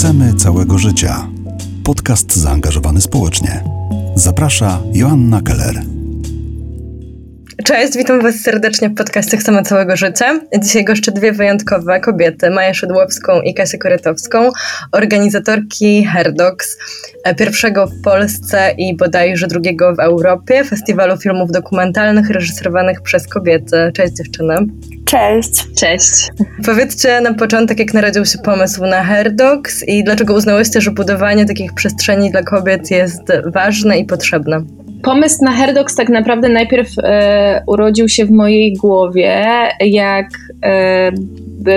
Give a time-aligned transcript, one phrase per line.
[0.00, 1.28] Chcemy całego życia.
[1.84, 3.64] Podcast zaangażowany społecznie.
[4.14, 5.82] Zaprasza Joanna Keller.
[7.64, 10.40] Cześć, witam Was serdecznie w podcaście Chcemy Całego Życia.
[10.62, 14.50] Dzisiaj goszczę dwie wyjątkowe kobiety, Maję Szydłowską i Kasię Korytowską,
[14.92, 16.78] organizatorki Herdox,
[17.38, 23.90] pierwszego w Polsce i bodajże drugiego w Europie festiwalu filmów dokumentalnych reżyserowanych przez kobiety.
[23.94, 24.54] Cześć dziewczyny.
[25.04, 25.66] Cześć.
[25.76, 26.28] Cześć.
[26.64, 31.74] Powiedzcie na początek, jak narodził się pomysł na Herdox i dlaczego uznałyście, że budowanie takich
[31.74, 34.64] przestrzeni dla kobiet jest ważne i potrzebne?
[35.02, 39.44] Pomysł na Herdox tak naprawdę najpierw e, urodził się w mojej głowie,
[39.80, 40.26] jak
[40.64, 41.12] e,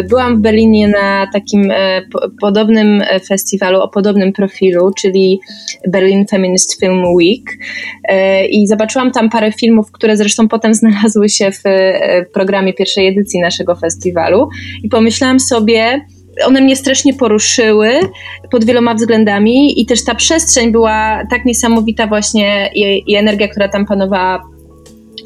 [0.10, 2.02] byłam w Berlinie na takim e,
[2.42, 5.40] podobnym e, festiwalu o podobnym profilu, czyli
[5.88, 7.58] Berlin Feminist Film Week.
[8.04, 12.74] E, i zobaczyłam tam parę filmów, które zresztą potem znalazły się w, e, w programie
[12.74, 14.50] pierwszej edycji naszego festiwalu.
[14.84, 16.06] I pomyślałam sobie,
[16.46, 18.00] one mnie strasznie poruszyły
[18.52, 23.68] pod wieloma względami i też ta przestrzeń była tak niesamowita właśnie i, i energia, która
[23.68, 24.53] tam panowała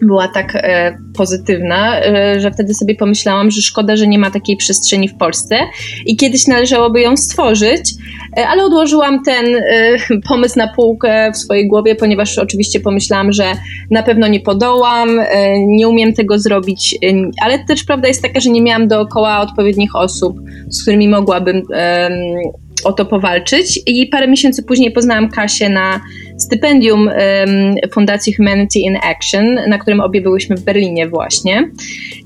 [0.02, 4.58] była tak e, pozytywna, e, że wtedy sobie pomyślałam, że szkoda, że nie ma takiej
[4.58, 5.60] przestrzeni w Polsce
[6.06, 7.94] i kiedyś należałoby ją stworzyć,
[8.38, 9.62] e, ale odłożyłam ten e,
[10.28, 13.46] pomysł na półkę w swojej głowie, ponieważ oczywiście pomyślałam, że
[13.92, 15.26] na pewno nie podołam, e,
[15.68, 19.96] nie umiem tego zrobić, e, ale też prawda jest taka, że nie miałam dookoła odpowiednich
[19.96, 20.38] osób,
[20.70, 21.62] z którymi mogłabym
[22.84, 23.80] o to powalczyć.
[23.86, 26.02] I parę miesięcy później poznałam Kasię na
[26.38, 31.72] stypendium um, Fundacji Humanity in Action, na którym obie byłyśmy w Berlinie właśnie.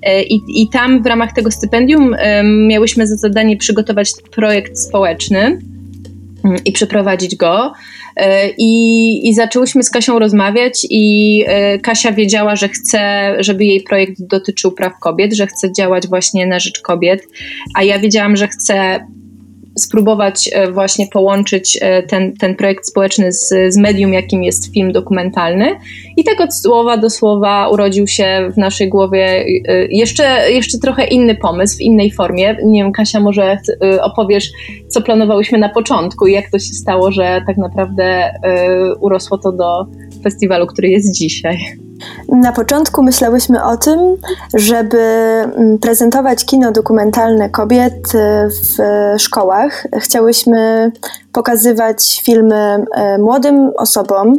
[0.01, 5.59] E, I, i tam w ramach tego stypendium um, miałyśmy za zadanie przygotować projekt społeczny
[6.43, 7.73] um, i przeprowadzić go.
[8.15, 13.81] E, I, I zaczęłyśmy z Kasią rozmawiać, i e, Kasia wiedziała, że chce, żeby jej
[13.83, 17.27] projekt dotyczył praw kobiet, że chce działać właśnie na rzecz kobiet,
[17.75, 19.05] a ja wiedziałam, że chcę
[19.79, 24.91] spróbować e, właśnie połączyć e, ten, ten projekt społeczny z, z medium, jakim jest film
[24.91, 25.75] dokumentalny.
[26.17, 31.05] I tak od słowa do słowa urodził się w naszej głowie e, jeszcze, jeszcze trochę
[31.05, 32.57] inny pomysł, w innej formie.
[32.65, 33.57] Nie wiem, Kasia, może
[34.01, 34.49] opowiesz,
[34.87, 38.33] co planowałyśmy na początku i jak to się stało, że tak naprawdę
[38.99, 39.85] urosło to do
[40.23, 41.57] festiwalu, który jest dzisiaj.
[42.27, 43.99] Na początku myślałyśmy o tym,
[44.53, 48.17] żeby mm, prezentować kino dokumentalne kobiet y,
[48.49, 49.87] w szkołach.
[49.99, 50.91] Chciałyśmy
[51.33, 52.85] pokazywać filmy
[53.15, 54.33] y, młodym osobom.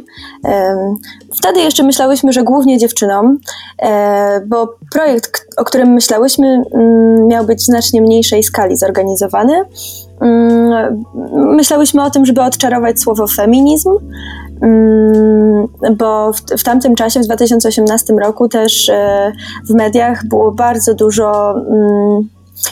[1.39, 3.39] Wtedy jeszcze myślałyśmy, że głównie dziewczynom,
[3.83, 3.87] y,
[4.47, 9.65] bo projekt, o którym myślałyśmy, mm, miał być w znacznie mniejszej skali zorganizowany.
[10.23, 11.05] Mm,
[11.57, 13.91] myślałyśmy o tym, żeby odczarować słowo feminizm,
[14.63, 19.33] Mm, bo w, w tamtym czasie, w 2018 roku też e,
[19.69, 22.29] w mediach było bardzo dużo mm,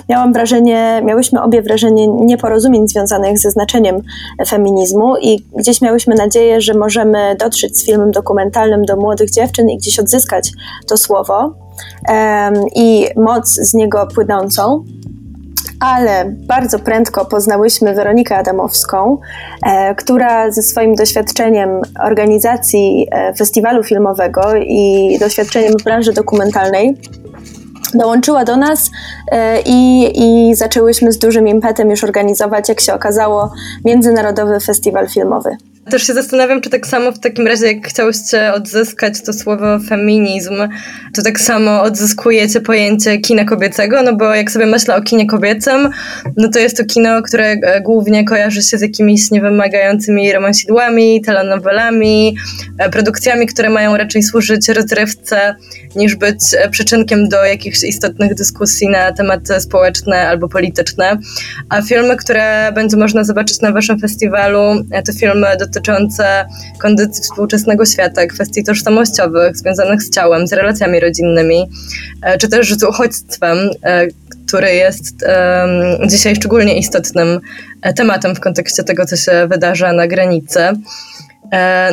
[0.08, 4.02] miałam wrażenie, miałyśmy obie wrażenie nieporozumień związanych ze znaczeniem
[4.48, 9.76] feminizmu i gdzieś miałyśmy nadzieję, że możemy dotrzeć z filmem dokumentalnym do młodych dziewczyn i
[9.76, 10.52] gdzieś odzyskać
[10.86, 11.54] to słowo
[12.08, 14.84] um, i moc z niego płynącą
[15.80, 19.18] ale bardzo prędko poznałyśmy Weronikę Adamowską,
[19.66, 26.96] e, która ze swoim doświadczeniem organizacji e, festiwalu filmowego i doświadczeniem w branży dokumentalnej
[27.94, 28.90] dołączyła do nas
[29.32, 33.52] e, i, i zaczęłyśmy z dużym impetem już organizować, jak się okazało,
[33.84, 35.56] Międzynarodowy Festiwal Filmowy.
[35.88, 40.54] Też się zastanawiam, czy tak samo w takim razie, jak chciałyście odzyskać to słowo feminizm,
[41.14, 45.90] to tak samo odzyskujecie pojęcie kina kobiecego, no bo jak sobie myślę o kinie kobiecym,
[46.36, 52.36] no to jest to kino, które e, głównie kojarzy się z jakimiś niewymagającymi romansidłami, telenowelami,
[52.78, 55.54] e, produkcjami, które mają raczej służyć rozrywce,
[55.96, 61.18] niż być e, przyczynkiem do jakichś istotnych dyskusji na tematy społeczne albo polityczne.
[61.68, 66.46] A filmy, które będzie można zobaczyć na waszym festiwalu, to filmy dotyczące dotyczące
[66.78, 71.68] kondycji współczesnego świata, kwestii tożsamościowych związanych z ciałem, z relacjami rodzinnymi,
[72.22, 74.06] e, czy też z uchodźstwem, e,
[74.46, 75.14] który jest
[76.06, 77.40] dzisiaj szczególnie istotnym
[77.82, 80.60] e, tematem w kontekście tego, co się wydarza na granicy.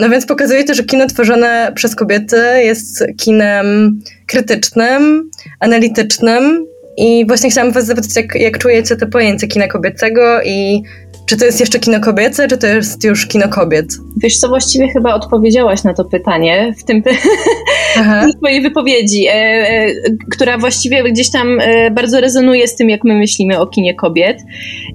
[0.01, 6.65] No więc pokazuje to, że kino tworzone przez kobiety jest kinem krytycznym, analitycznym
[6.97, 10.83] i właśnie chciałam was zapytać, jak, jak czujecie te pojęcie kina kobiecego i
[11.27, 13.85] czy to jest jeszcze kino kobiece, czy to jest już kino kobiet?
[14.18, 17.03] Wiesz co, właściwie chyba odpowiedziałaś na to pytanie w tym
[18.33, 19.94] w swojej wypowiedzi, e, e,
[20.31, 24.41] która właściwie gdzieś tam e, bardzo rezonuje z tym, jak my myślimy o kinie kobiet.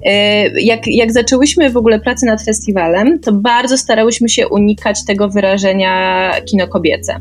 [0.05, 5.29] E, jak, jak zaczęłyśmy w ogóle pracę nad festiwalem, to bardzo starałyśmy się unikać tego
[5.29, 7.19] wyrażenia kino kobiece.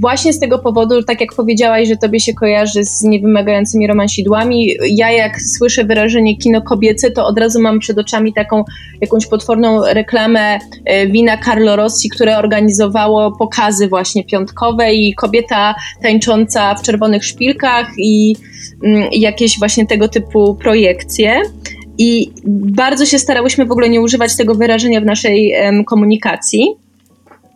[0.00, 5.10] Właśnie z tego powodu, tak jak powiedziałaś, że tobie się kojarzy z niewymagającymi romansidłami, ja
[5.10, 8.64] jak słyszę wyrażenie kino kobiece, to od razu mam przed oczami taką
[9.00, 16.74] jakąś potworną reklamę e, wina Carlo Rossi, które organizowało pokazy właśnie piątkowe i kobieta tańcząca
[16.74, 18.36] w czerwonych szpilkach i
[18.84, 21.42] mm, jakieś właśnie tego typu projekcje.
[21.98, 25.54] I bardzo się starałyśmy w ogóle nie używać tego wyrażenia w naszej
[25.86, 26.81] komunikacji.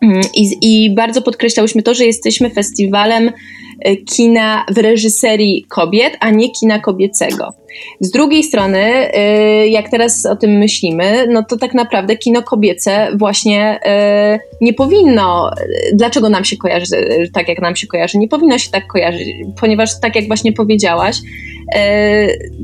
[0.02, 3.32] Mm, I, I, bardzo podkreślałyśmy to, że jesteśmy festiwalem
[3.80, 7.52] e, kina w reżyserii kobiet, a nie kina kobiecego.
[8.00, 13.08] Z drugiej strony, e, jak teraz o tym myślimy, no to tak naprawdę kino kobiece
[13.18, 15.50] właśnie e, nie powinno,
[15.92, 18.18] dlaczego nam się kojarzy tak, jak nam się kojarzy?
[18.18, 19.28] Nie powinno się tak kojarzyć,
[19.60, 21.16] ponieważ tak jak właśnie powiedziałaś,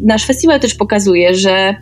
[0.02, 1.74] nasz festiwal też pokazuje, że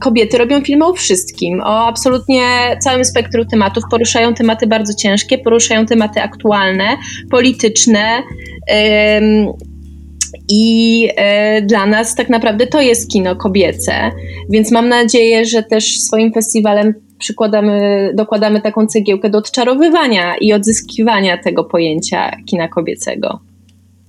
[0.00, 2.42] kobiety robią filmy o wszystkim, o absolutnie
[2.80, 3.84] całym spektrum tematów.
[3.90, 6.84] Poruszają tematy bardzo ciężkie, poruszają tematy aktualne,
[7.30, 8.22] polityczne.
[10.48, 13.92] I e, dla nas tak naprawdę to jest kino kobiece,
[14.50, 21.38] więc mam nadzieję, że też swoim festiwalem przykładamy, dokładamy taką cegiełkę do odczarowywania i odzyskiwania
[21.38, 23.40] tego pojęcia kina kobiecego.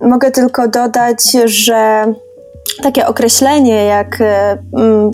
[0.00, 2.04] Mogę tylko dodać, że
[2.82, 4.58] takie określenie jak e,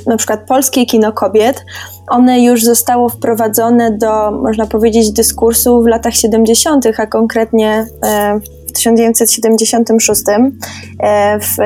[0.07, 1.65] na przykład polskie kino kobiet,
[2.09, 8.73] one już zostało wprowadzone do, można powiedzieć, dyskursu w latach 70., a konkretnie e, w
[8.73, 11.57] 1976 e, w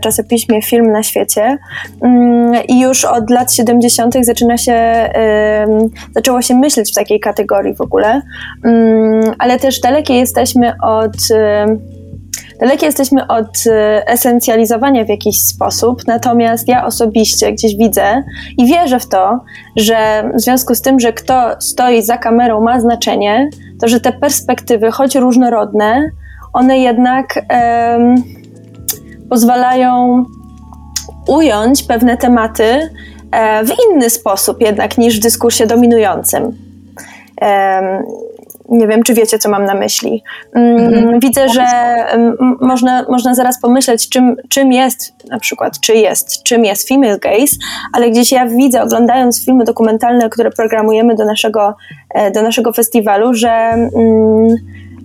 [0.00, 1.58] czasopiśmie Film na świecie.
[2.02, 4.14] Mm, I już od lat 70.
[4.22, 5.08] zaczyna się,
[6.14, 8.22] zaczęło się myśleć w takiej kategorii w ogóle,
[8.64, 11.16] mm, ale też dalekie jesteśmy od
[12.60, 18.22] Dalekie jesteśmy od e, esencjalizowania w jakiś sposób, natomiast ja osobiście gdzieś widzę
[18.58, 19.40] i wierzę w to,
[19.76, 24.12] że w związku z tym, że kto stoi za kamerą ma znaczenie, to że te
[24.12, 26.10] perspektywy, choć różnorodne,
[26.52, 28.14] one jednak um,
[29.30, 30.24] pozwalają
[31.28, 32.90] ująć pewne tematy
[33.32, 36.42] e, w inny sposób jednak niż w dyskursie dominującym.
[36.42, 36.54] Um,
[38.70, 40.22] nie wiem, czy wiecie, co mam na myśli.
[40.54, 41.66] Mm, widzę, że
[42.60, 47.56] można, można zaraz pomyśleć, czym, czym jest, na przykład, czy jest, czym jest female gaze,
[47.92, 51.74] ale gdzieś ja widzę, oglądając filmy dokumentalne, które programujemy do naszego,
[52.14, 54.48] e, do naszego festiwalu, że, mm,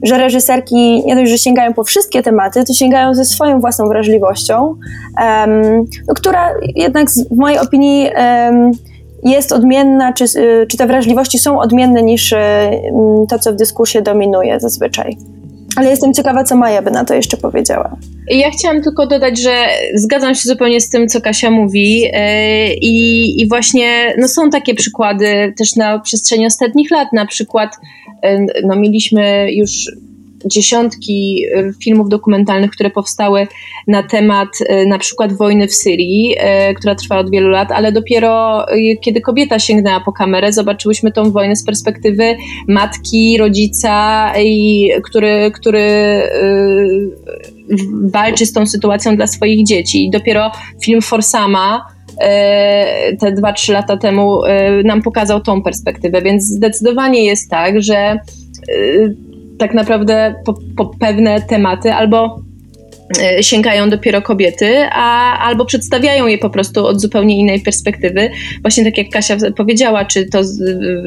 [0.03, 4.75] że reżyserki nie dość, że sięgają po wszystkie tematy, to sięgają ze swoją własną wrażliwością,
[6.07, 8.09] no, która jednak w mojej opinii
[9.31, 13.55] jest odmienna, czy, y, czy te wrażliwości są odmienne niż y, mm, to, co w
[13.55, 15.17] dyskursie dominuje zazwyczaj.
[15.75, 17.97] Ale jestem ciekawa, co Maja by na to jeszcze powiedziała.
[18.27, 19.55] Ja chciałam tylko dodać, że
[19.93, 22.09] zgadzam się zupełnie z tym, co Kasia mówi y,
[22.81, 27.69] i, i właśnie no są takie przykłady też na przestrzeni ostatnich lat, na przykład
[28.63, 29.91] no mieliśmy już
[30.45, 33.47] dziesiątki e, filmów dokumentalnych, które powstały
[33.87, 37.91] na temat e, na przykład wojny w Syrii, e, która trwa od wielu lat, ale
[37.91, 38.65] dopiero
[39.01, 42.35] kiedy kobieta sięgnęła po kamerę, zobaczyłyśmy tą wojnę z perspektywy
[42.67, 46.21] matki, rodzica, i, który, który
[48.03, 50.05] walczy z tą sytuacją dla swoich dzieci.
[50.05, 50.51] I dopiero
[50.83, 51.85] film Forsama,
[53.19, 54.41] te dwa, trzy lata temu
[54.83, 58.19] nam pokazał tą perspektywę, więc zdecydowanie jest tak, że
[59.59, 62.39] tak naprawdę po, po pewne tematy albo
[63.21, 68.29] e, sięgają dopiero kobiety, a, albo przedstawiają je po prostu od zupełnie innej perspektywy.
[68.61, 70.57] Właśnie tak jak Kasia powiedziała, czy to z,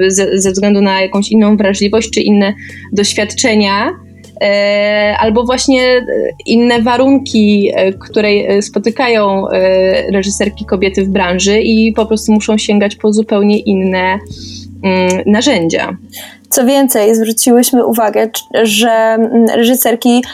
[0.09, 2.55] ze, ze względu na jakąś inną wrażliwość, czy inne
[2.93, 3.91] doświadczenia,
[4.43, 6.07] e, albo właśnie
[6.47, 9.45] inne warunki, e, które spotykają
[10.13, 14.19] reżyserki kobiety w branży i po prostu muszą sięgać po zupełnie inne
[14.83, 15.97] mm, narzędzia.
[16.51, 18.29] Co więcej, zwróciłyśmy uwagę,
[18.63, 20.25] że mm, reżyserki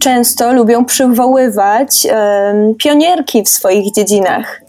[0.00, 2.06] często lubią przywoływać
[2.78, 4.62] pionierki w swoich dziedzinach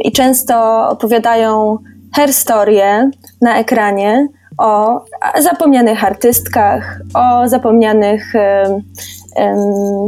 [0.00, 1.78] i często opowiadają
[2.16, 5.04] herstorie na ekranie o
[5.40, 8.32] zapomnianych artystkach, o zapomnianych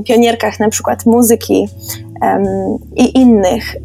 [0.05, 1.69] pionierkach na przykład muzyki
[2.97, 3.77] i innych,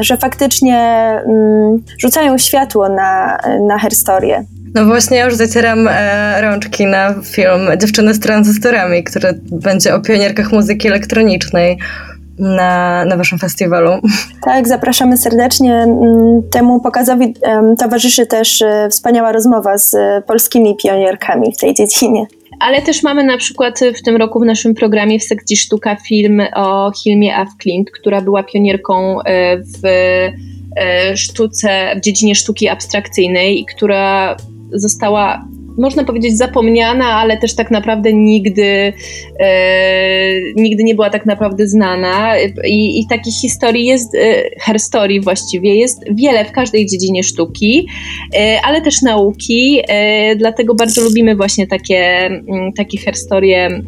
[0.00, 0.78] że faktycznie
[1.26, 4.44] mm, rzucają światło na, na herstorię.
[4.74, 10.00] No właśnie, ja już zacieram e, rączki na film Dziewczyny z tranzystorami, który będzie o
[10.00, 11.78] pionierkach muzyki elektronicznej
[12.40, 13.90] na, na waszym festiwalu.
[14.44, 15.74] Tak, zapraszamy serdecznie.
[15.74, 17.34] Mm, temu pokazowi
[17.78, 22.26] towarzyszy też e, wspaniała rozmowa z e, polskimi pionierkami w tej dziedzinie.
[22.60, 26.42] Ale też mamy na przykład w tym roku w naszym programie w sekcji sztuka film
[26.54, 29.82] o Hilmie Afklint, która była pionierką e, w
[31.16, 34.36] sztuce, w dziedzinie sztuki abstrakcyjnej i która
[34.72, 35.48] została
[35.78, 38.92] można powiedzieć, zapomniana, ale też tak naprawdę nigdy,
[39.40, 42.38] e, nigdy nie była tak naprawdę znana.
[42.64, 44.18] I, i takich historii jest, e,
[44.60, 47.86] herstory właściwie, jest wiele w każdej dziedzinie sztuki,
[48.34, 53.82] e, ale też nauki, e, dlatego bardzo lubimy właśnie takie, m, takie herstorie m,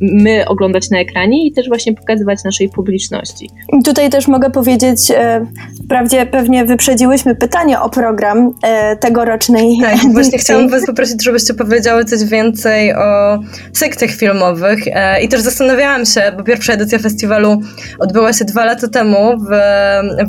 [0.00, 3.50] my oglądać na ekranie i też właśnie pokazywać naszej publiczności.
[3.84, 5.46] Tutaj też mogę powiedzieć, e,
[5.84, 12.04] wprawdzie pewnie wyprzedziłyśmy pytanie o program e, tegorocznej Tak, właśnie chciałam Was poprosić, żebyście powiedziały
[12.04, 13.38] coś więcej o
[13.72, 17.60] sekcjach filmowych e, i też zastanawiałam się, bo pierwsza edycja festiwalu
[17.98, 19.48] odbyła się dwa lata temu w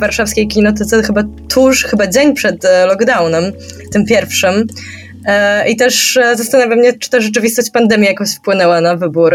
[0.00, 3.44] warszawskiej kinotece, chyba tuż, chyba dzień przed e, lockdownem,
[3.92, 4.66] tym pierwszym.
[5.26, 9.34] E, I też zastanawiam mnie, czy ta rzeczywistość pandemii jakoś wpłynęła na wybór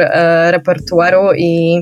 [0.52, 1.82] repertuaru i,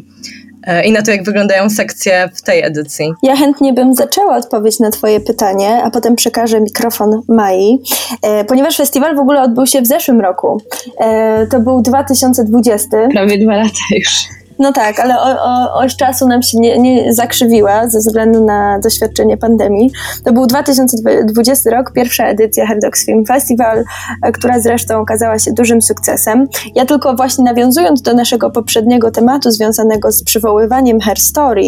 [0.85, 3.13] i na to, jak wyglądają sekcje w tej edycji.
[3.23, 7.79] Ja chętnie bym zaczęła odpowiedź na Twoje pytanie, a potem przekażę mikrofon Mai,
[8.21, 10.61] e, ponieważ festiwal w ogóle odbył się w zeszłym roku.
[10.99, 13.07] E, to był 2020.
[13.11, 14.42] Prawie dwa lata już.
[14.59, 18.79] No tak, ale o, o, oś czasu nam się nie, nie zakrzywiła ze względu na
[18.79, 19.91] doświadczenie pandemii.
[20.23, 23.83] To był 2020 rok, pierwsza edycja Herdogs Film Festival,
[24.21, 26.47] e, która zresztą okazała się dużym sukcesem.
[26.75, 31.63] Ja tylko właśnie nawiązując do naszego poprzedniego tematu związanego z przywoływaniem Her Story,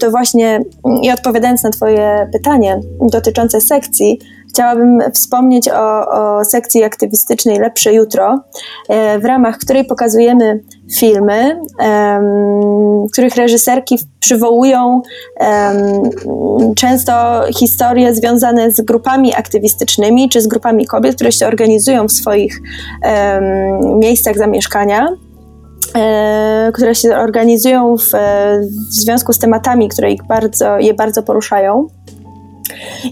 [0.00, 4.18] to właśnie mm, i odpowiadając na Twoje pytanie dotyczące sekcji,
[4.52, 8.40] Chciałabym wspomnieć o, o sekcji aktywistycznej Lepsze Jutro,
[8.88, 10.60] e, w ramach której pokazujemy
[10.94, 11.60] filmy,
[13.12, 15.02] których reżyserki przywołują
[16.76, 17.12] często
[17.58, 22.60] historie związane z grupami aktywistycznymi czy z grupami kobiet, które się organizują w swoich
[23.82, 25.08] miejscach zamieszkania
[25.96, 28.10] e, które się organizują w,
[28.88, 31.88] w związku z tematami, które ich bardzo, je bardzo poruszają.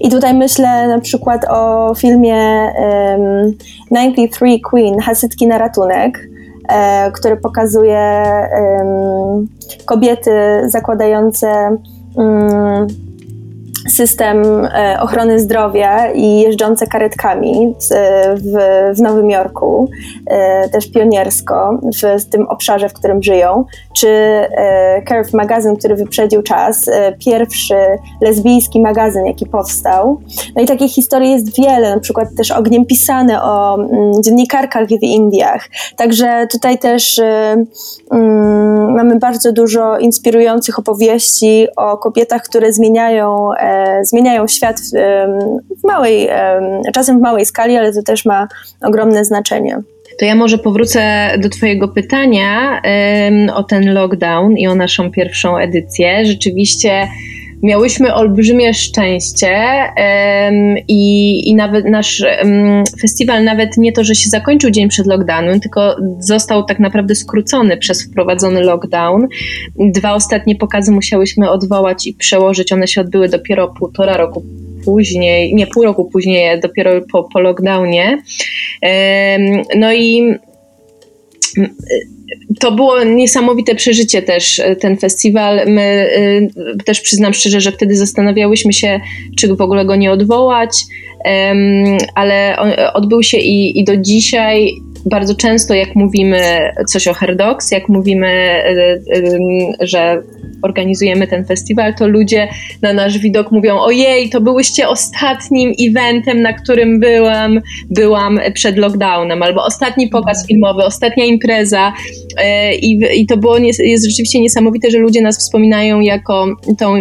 [0.01, 3.53] I tutaj myślę na przykład o filmie um,
[3.91, 6.29] 93 Queen, Hasytki na ratunek,
[6.69, 8.25] e, który pokazuje
[8.79, 9.49] um,
[9.85, 10.31] kobiety
[10.67, 11.77] zakładające
[12.15, 12.87] um,
[13.89, 17.89] system e, ochrony zdrowia i jeżdżące karetkami z,
[18.41, 18.59] w,
[18.97, 19.89] w Nowym Jorku,
[20.27, 23.65] e, też pioniersko w, tym obszarze, w którym żyją,
[23.97, 27.75] czy e, Curve magazyn, który wyprzedził czas, e, pierwszy
[28.21, 30.21] lesbijski magazyn, jaki powstał.
[30.57, 35.03] No i takich historii jest wiele, na przykład też ogniem pisane o mm, dziennikarkach w
[35.03, 35.69] Indiach.
[35.97, 37.57] Także tutaj też e,
[38.13, 43.70] mm, mamy bardzo dużo inspirujących opowieści o kobietach, które zmieniają e,
[44.03, 44.91] zmieniają świat w,
[45.81, 46.29] w małej,
[46.95, 48.49] czasem w małej skali, ale to też ma
[48.83, 49.83] ogromne znaczenie.
[50.19, 55.59] To ja może powrócę do Twojego pytania um, o ten lockdown i o naszą pierwszą
[55.59, 56.27] edycję.
[56.27, 57.09] Rzeczywiście
[57.63, 59.59] miałyśmy olbrzymie szczęście
[59.97, 65.07] um, i, i nawet nasz um, festiwal nawet nie to, że się zakończył dzień przed
[65.07, 69.29] lockdownem, tylko został tak naprawdę skrócony przez wprowadzony lockdown.
[69.79, 72.73] Dwa ostatnie pokazy musiałyśmy odwołać i przełożyć.
[72.73, 74.43] One się odbyły dopiero półtora roku
[74.85, 78.23] później, nie pół roku później, dopiero po, po lockdownie.
[78.83, 80.35] Um, no i
[82.61, 85.61] to było niesamowite przeżycie też, ten festiwal.
[85.67, 89.01] My y, też przyznam szczerze, że wtedy zastanawiałyśmy się,
[89.37, 90.71] czy w ogóle go nie odwołać,
[92.15, 92.57] ale
[92.95, 94.73] odbył się i, i do dzisiaj
[95.07, 96.41] bardzo często, jak mówimy
[96.89, 98.63] coś o Herdox, jak mówimy,
[99.81, 100.23] że
[100.63, 102.49] organizujemy ten festiwal, to ludzie
[102.83, 109.43] na nasz widok mówią: Ojej, to byłyście ostatnim eventem, na którym byłam, byłam przed lockdownem,
[109.43, 111.93] albo ostatni pokaz filmowy, ostatnia impreza.
[112.83, 116.47] I, i to było jest rzeczywiście niesamowite, że ludzie nas wspominają jako
[116.79, 116.95] tą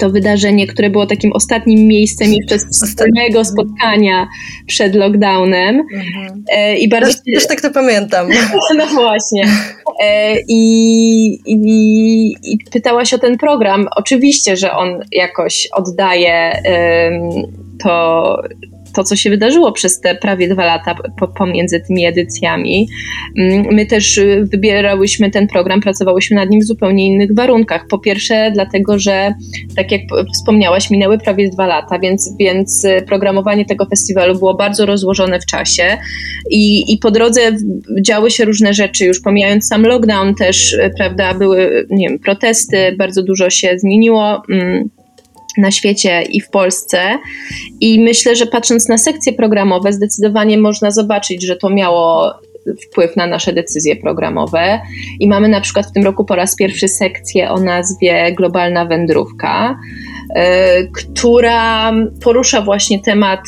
[0.00, 4.28] to wydarzenie, które było takim ostatnim miejscem jeszcze wspólnego spotkania
[4.66, 5.82] przed lockdownem.
[5.94, 6.44] Mhm.
[6.78, 8.28] I bardzo też, też tak to pamiętam.
[8.76, 9.44] No właśnie.
[10.48, 13.88] I, i, I pytałaś o ten program.
[13.96, 16.62] Oczywiście, że on jakoś oddaje
[17.82, 18.36] to
[18.94, 20.94] to, co się wydarzyło przez te prawie dwa lata
[21.38, 22.88] pomiędzy tymi edycjami.
[23.38, 27.86] Mm, my też y, wybierałyśmy ten program, pracowałyśmy nad nim w zupełnie innych warunkach.
[27.90, 29.34] Po pierwsze, dlatego, że
[29.76, 30.00] tak jak
[30.34, 35.46] wspomniałaś, minęły prawie dwa lata, więc, więc y, programowanie tego festiwalu było bardzo rozłożone w
[35.46, 35.98] czasie
[36.50, 37.40] i, i po drodze
[38.02, 42.94] działy się różne rzeczy, już pomijając sam lockdown też, y, prawda, były, nie wiem, protesty,
[42.98, 44.90] bardzo dużo się zmieniło mm,
[45.58, 47.18] na świecie i w Polsce.
[47.80, 52.34] I myślę, że patrząc na sekcje programowe, zdecydowanie można zobaczyć, że to miało
[52.86, 54.80] wpływ na nasze decyzje programowe.
[55.20, 59.78] I mamy na przykład w tym roku po raz pierwszy sekcję o nazwie Globalna Wędrówka,
[60.30, 60.34] y,
[60.92, 61.92] która
[62.22, 63.40] porusza właśnie temat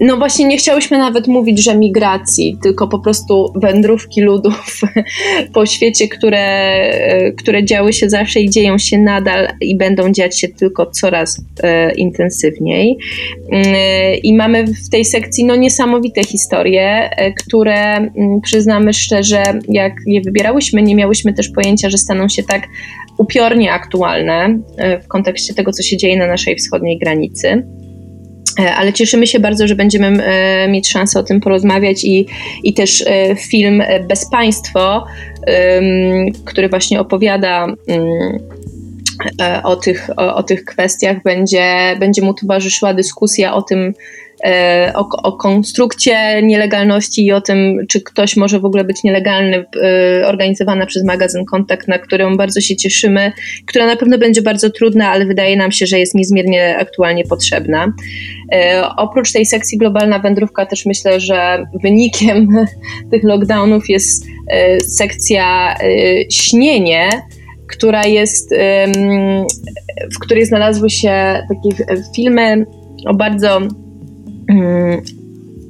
[0.00, 4.80] no właśnie nie chciałyśmy nawet mówić, że migracji, tylko po prostu wędrówki ludów
[5.54, 6.90] po świecie, które,
[7.38, 11.94] które działy się zawsze i dzieją się nadal i będą dziać się tylko coraz e,
[11.94, 12.96] intensywniej.
[13.52, 19.92] E, I mamy w tej sekcji no, niesamowite historie, e, które mm, przyznamy szczerze, jak
[20.06, 22.62] je wybierałyśmy, nie miałyśmy też pojęcia, że staną się tak
[23.18, 27.66] upiornie aktualne e, w kontekście tego, co się dzieje na naszej wschodniej granicy.
[28.60, 32.26] E, ale cieszymy się bardzo, że będziemy e, mieć szansę o tym porozmawiać i,
[32.62, 35.06] i też e, film Bezpaństwo,
[36.44, 38.38] który właśnie opowiada mm,
[39.64, 43.94] o tych, o, o tych kwestiach, będzie, będzie mu towarzyszyła dyskusja o tym,
[44.94, 50.26] o, o konstrukcie nielegalności i o tym, czy ktoś może w ogóle być nielegalny, e,
[50.26, 53.32] organizowana przez magazyn Kontakt, na którą bardzo się cieszymy,
[53.66, 57.92] która na pewno będzie bardzo trudna, ale wydaje nam się, że jest niezmiernie aktualnie potrzebna.
[58.52, 62.48] E, oprócz tej sekcji globalna wędrówka też myślę, że wynikiem
[63.10, 64.26] tych lockdownów jest
[64.80, 65.74] sekcja
[66.30, 67.10] śnienie,
[67.68, 68.54] która jest,
[70.14, 71.84] w której znalazły się takie
[72.16, 72.66] filmy
[73.06, 73.60] o bardzo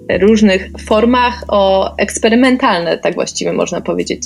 [0.09, 4.23] różnych formach, o eksperymentalne, tak właściwie można powiedzieć,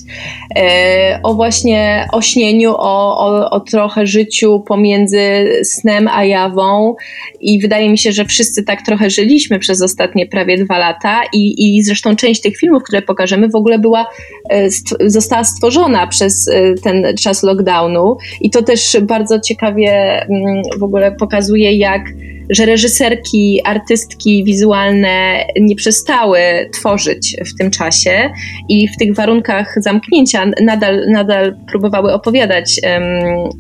[0.57, 2.21] e, o właśnie o
[2.67, 5.19] o, o, o trochę życiu pomiędzy
[5.65, 6.95] snem a jawą.
[7.41, 11.21] I wydaje mi się, że wszyscy tak trochę żyliśmy przez ostatnie prawie dwa lata.
[11.33, 14.07] I, i zresztą część tych filmów, które pokażemy w ogóle była,
[14.51, 14.69] e,
[15.07, 18.17] została stworzona przez e, ten czas lockdownu.
[18.41, 22.03] I to też bardzo ciekawie mm, w ogóle pokazuje, jak
[22.51, 26.41] że reżyserki, artystki wizualne nie przestały
[26.73, 28.31] tworzyć w tym czasie
[28.69, 33.51] i w tych warunkach zamknięcia nadal, nadal próbowały opowiadać um,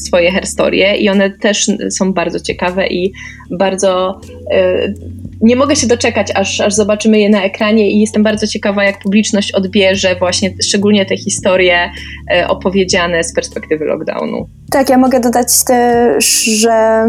[0.00, 3.12] swoje herstorie i one też są bardzo ciekawe i
[3.50, 4.20] bardzo
[4.52, 4.92] e,
[5.40, 8.98] nie mogę się doczekać, aż, aż zobaczymy je na ekranie i jestem bardzo ciekawa, jak
[8.98, 11.90] publiczność odbierze właśnie szczególnie te historie
[12.30, 14.48] e, opowiedziane z perspektywy lockdownu.
[14.70, 17.04] Tak, ja mogę dodać też, że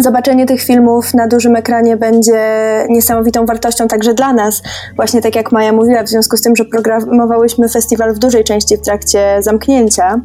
[0.00, 2.40] zobaczenie tych filmów na dużym ekranie będzie
[2.88, 4.62] niesamowitą wartością także dla nas.
[4.96, 8.76] Właśnie tak jak Maja mówiła, w związku z tym, że programowałyśmy festiwal w dużej części
[8.76, 10.20] w trakcie zamknięcia.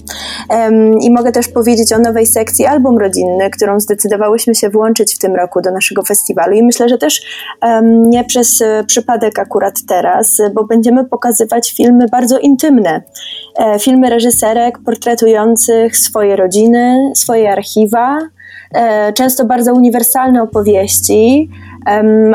[0.50, 5.20] Um, I mogę też powiedzieć o nowej sekcji Album Rodzinny, którą zdecydowałyśmy się włączyć w
[5.20, 6.54] tym roku do naszego festiwalu.
[6.54, 7.22] I myślę, że też
[7.62, 13.04] um, nie przez e, przypadek akurat teraz, bo będziemy pokazywać filmy bardzo intymne.
[13.60, 16.75] E, filmy reżyserek portretujących swoje rodziny,
[17.16, 18.20] swoje archiwa,
[18.72, 21.50] e, często bardzo uniwersalne opowieści,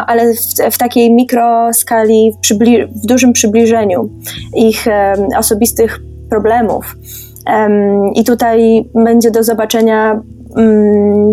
[0.07, 0.38] ale w,
[0.70, 2.57] w takiej mikroskali, w,
[3.03, 4.11] w dużym przybliżeniu
[4.57, 4.85] ich
[5.38, 6.00] osobistych
[6.31, 6.96] problemów.
[8.14, 10.22] I tutaj będzie do zobaczenia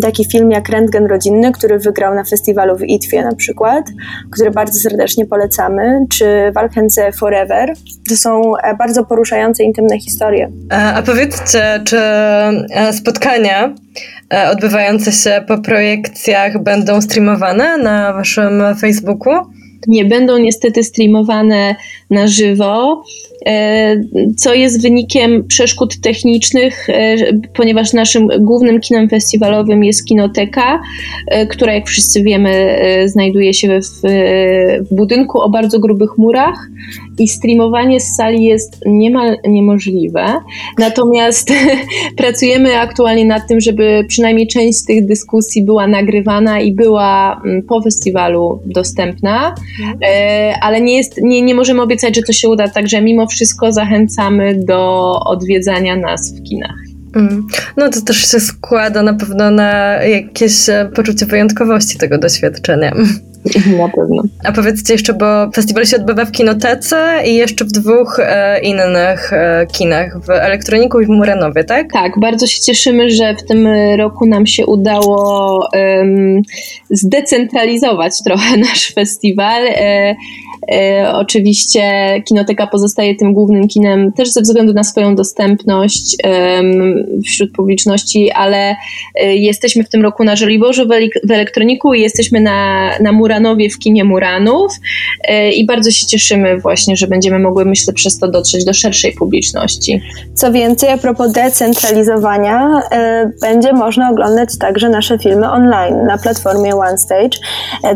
[0.02, 3.84] taki film jak Rentgen Rodzinny, który wygrał na festiwalu w Itwie na przykład,
[4.30, 7.72] który bardzo serdecznie polecamy, czy Walchence Forever.
[8.08, 10.50] To są e, bardzo poruszające, intymne historie.
[10.70, 13.74] A, e, a powiedzcie, czy e, spotkania
[14.52, 19.32] odbywające się po projekcjach będą streamowane na waszym Facebooku?
[19.86, 21.76] Nie będą niestety streamowane
[22.10, 23.02] na żywo.
[23.46, 24.00] E,
[24.36, 27.16] co jest wynikiem przeszkód technicznych, e,
[27.54, 30.80] ponieważ naszym głównym kinem festiwalowym jest Kinoteka,
[31.26, 33.84] e, która jak wszyscy wiemy znajduje się w,
[34.90, 36.68] w budynku o bardzo grubych murach
[37.18, 40.24] i streamowanie z sali jest niemal niemożliwe.
[40.78, 41.52] Natomiast
[42.16, 47.62] pracujemy aktualnie nad tym, żeby przynajmniej część z tych dyskusji była nagrywana i była mm,
[47.62, 49.54] po festiwalu dostępna.
[50.60, 54.54] Ale nie, jest, nie, nie możemy obiecać, że to się uda, także mimo wszystko zachęcamy
[54.64, 56.76] do odwiedzania nas w kinach.
[57.16, 57.46] Mm.
[57.76, 62.92] No to też się składa na pewno na jakieś e, poczucie wyjątkowości tego doświadczenia.
[63.78, 64.22] Na pewno.
[64.44, 66.96] A powiedzcie jeszcze, bo festiwal się odbywa w Kinotece
[67.26, 71.92] i jeszcze w dwóch e, innych e, kinach, w Elektroniku i w Muranowie, tak?
[71.92, 76.42] Tak, bardzo się cieszymy, że w tym roku nam się udało um,
[76.90, 79.62] zdecentralizować trochę nasz festiwal.
[79.66, 80.16] E, E,
[81.12, 81.82] oczywiście
[82.24, 86.16] Kinoteka pozostaje tym głównym kinem też ze względu na swoją dostępność
[87.26, 88.76] wśród publiczności, ale
[89.14, 90.88] e, jesteśmy w tym roku na Żoliborzu
[91.24, 94.72] w Elektroniku i jesteśmy na, na Muranowie w kinie Muranów
[95.24, 99.12] e, i bardzo się cieszymy właśnie, że będziemy mogły, myślę, przez to dotrzeć do szerszej
[99.12, 100.00] publiczności.
[100.34, 102.82] Co więcej, a propos decentralizowania,
[103.40, 107.38] będzie można oglądać także nasze filmy online na platformie OneStage.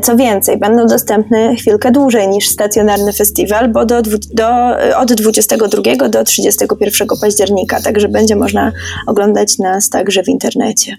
[0.03, 4.49] Co więcej, będą dostępne chwilkę dłużej niż stacjonarny festiwal, bo do, do,
[4.97, 8.73] od 22 do 31 października, także będzie można
[9.07, 10.97] oglądać nas także w internecie.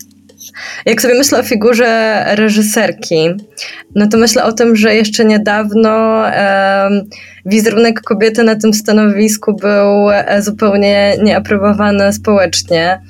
[0.86, 3.30] Jak sobie myślę o figurze reżyserki,
[3.96, 6.90] no to myślę o tym, że jeszcze niedawno e,
[7.46, 13.02] wizerunek kobiety na tym stanowisku był e, zupełnie nieaprobowany społecznie.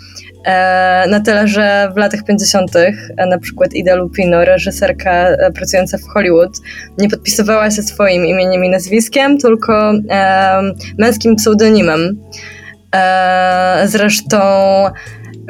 [0.45, 2.75] E, na tyle, że w latach 50.
[2.75, 2.93] E,
[3.25, 6.57] na przykład Ida Lupino, reżyserka pracująca w Hollywood,
[6.97, 9.93] nie podpisywała się swoim imieniem i nazwiskiem, tylko
[10.97, 12.19] męskim pseudonimem.
[13.85, 14.39] Zresztą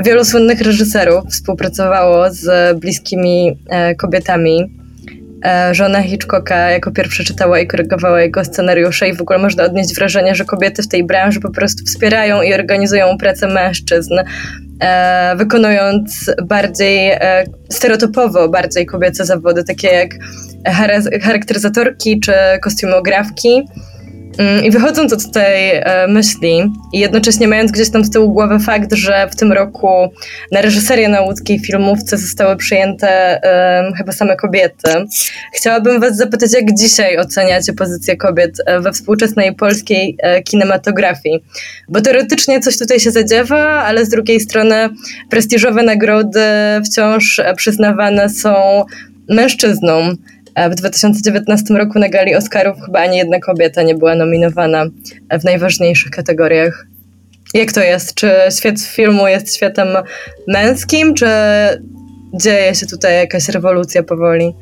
[0.06, 3.58] wielu słynnych reżyserów współpracowało z bliskimi
[3.98, 4.83] kobietami E,
[5.72, 10.36] żona Hitchcocka jako pierwsza czytała i korygowała jego scenariusze i w ogóle można odnieść wrażenie,
[10.36, 14.14] że kobiety w tej branży po prostu wspierają i organizują pracę mężczyzn,
[14.80, 20.10] e, wykonując bardziej e, stereotypowo bardziej kobiece zawody, takie jak
[21.22, 23.68] charakteryzatorki czy kostiumografki.
[24.38, 28.60] Mm, I wychodząc od tej e, myśli i jednocześnie mając gdzieś tam z tyłu głowy
[28.60, 29.88] fakt, że w tym roku
[30.52, 33.42] na reżyserię na łódzkiej filmówce zostały przyjęte
[33.84, 34.90] um, chyba same kobiety,
[35.54, 41.44] chciałabym Was zapytać, jak dzisiaj oceniacie pozycję kobiet e, we współczesnej polskiej e, kinematografii?
[41.90, 44.90] Bo teoretycznie coś tutaj się zadziewa, ale z drugiej strony
[45.30, 46.42] prestiżowe nagrody
[46.86, 48.84] wciąż przyznawane są
[49.30, 50.18] mężczyznom.
[50.72, 54.86] W 2019 roku na gali Oscarów chyba ani jedna kobieta nie była nominowana
[55.40, 56.88] w najważniejszych kategoriach.
[57.54, 58.16] Jak to jest?
[58.16, 59.88] Czy świat filmu jest światem
[60.48, 61.28] męskim, czy
[62.34, 64.54] dzieje się tutaj jakaś rewolucja powoli?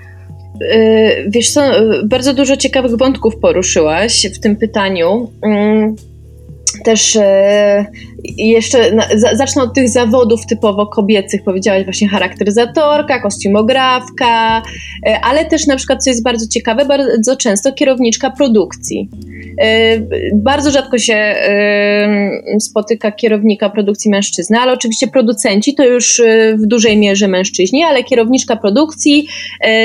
[0.62, 1.62] Yy, wiesz co,
[2.06, 5.32] bardzo dużo ciekawych wątków poruszyłaś w tym pytaniu.
[6.84, 7.86] Też e,
[8.38, 11.44] jeszcze zacznę od tych zawodów typowo kobiecych.
[11.44, 14.62] Powiedziałaś właśnie charakteryzatorka, kostiumografka,
[15.06, 19.10] e, ale też na przykład, co jest bardzo ciekawe, bardzo często kierowniczka produkcji.
[19.62, 20.00] E,
[20.34, 21.36] bardzo rzadko się
[22.60, 26.22] spotyka kierownika produkcji mężczyzny, ale oczywiście producenci to już
[26.58, 29.28] w dużej mierze mężczyźni, ale kierowniczka produkcji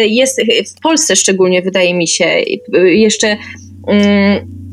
[0.07, 0.41] jest
[0.77, 2.25] w Polsce szczególnie, wydaje mi się,
[2.85, 3.37] jeszcze
[3.89, 4.65] mm,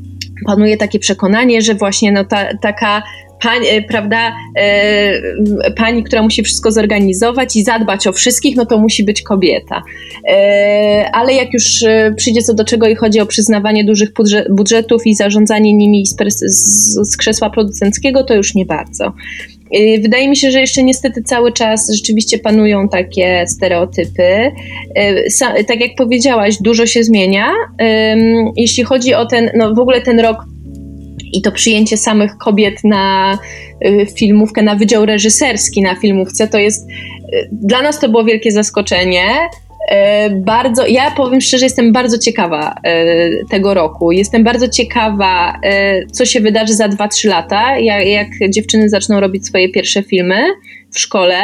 [0.43, 3.03] panuje takie przekonanie, że właśnie no ta, taka
[3.43, 8.77] pani, e, prawda, e, pani, która musi wszystko zorganizować i zadbać o wszystkich, no to
[8.77, 9.84] musi być kobieta.
[10.29, 14.10] E, ale jak już e, przyjdzie co do czego i chodzi o przyznawanie dużych
[14.49, 19.13] budżetów i zarządzanie nimi z, z, z krzesła producenckiego, to już nie bardzo.
[19.76, 24.52] Y, wydaje mi się, że jeszcze niestety cały czas rzeczywiście panują takie stereotypy.
[25.60, 27.52] Y, tak jak powiedziałaś, dużo się zmienia.
[28.56, 30.38] Jeśli chodzi o ten, no w ogóle ten rok
[31.34, 33.38] i to przyjęcie samych kobiet na
[33.86, 36.88] y, filmówkę, na wydział reżyserski na filmówce, to jest
[37.52, 39.26] dla nas to było wielkie zaskoczenie.
[39.89, 43.15] E, bardzo, ja powiem szczerze, jestem bardzo ciekawa e,
[43.46, 44.12] tego roku.
[44.12, 49.48] Jestem bardzo ciekawa, e, co się wydarzy za 2-3 lata, jak, jak dziewczyny zaczną robić
[49.48, 50.43] swoje pierwsze filmy
[50.91, 51.36] w szkole.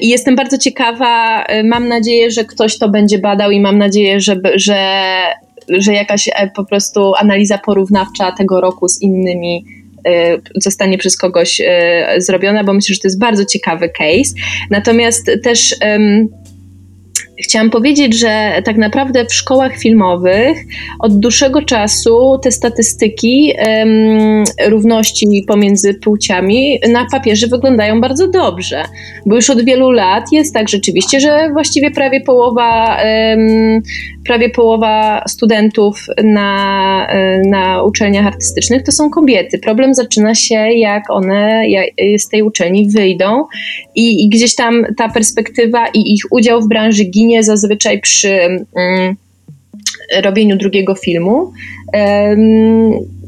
[0.00, 4.36] I jestem bardzo ciekawa, mam nadzieję, że ktoś to będzie badał i mam nadzieję, że,
[4.54, 5.02] że,
[5.68, 9.64] że jakaś po prostu analiza porównawcza tego roku z innymi
[10.56, 11.60] zostanie przez kogoś
[12.18, 14.34] zrobiona, bo myślę, że to jest bardzo ciekawy case.
[14.70, 15.74] Natomiast też
[17.42, 20.58] Chciałam powiedzieć, że tak naprawdę w szkołach filmowych
[21.00, 28.84] od dłuższego czasu te statystyki um, równości pomiędzy płciami na papierze wyglądają bardzo dobrze,
[29.26, 33.82] bo już od wielu lat jest tak rzeczywiście, że właściwie prawie połowa um,
[34.24, 39.58] prawie połowa studentów na, e, na uczelniach artystycznych to są kobiety.
[39.58, 41.62] Problem zaczyna się, jak one
[42.18, 43.44] z tej uczelni wyjdą
[43.94, 48.30] i, i gdzieś tam ta perspektywa i ich udział w branży ginie zazwyczaj przy
[48.76, 49.16] mm,
[50.22, 51.52] robieniu drugiego filmu.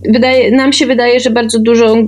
[0.08, 2.06] Wydaje, nam się wydaje, że bardzo dużą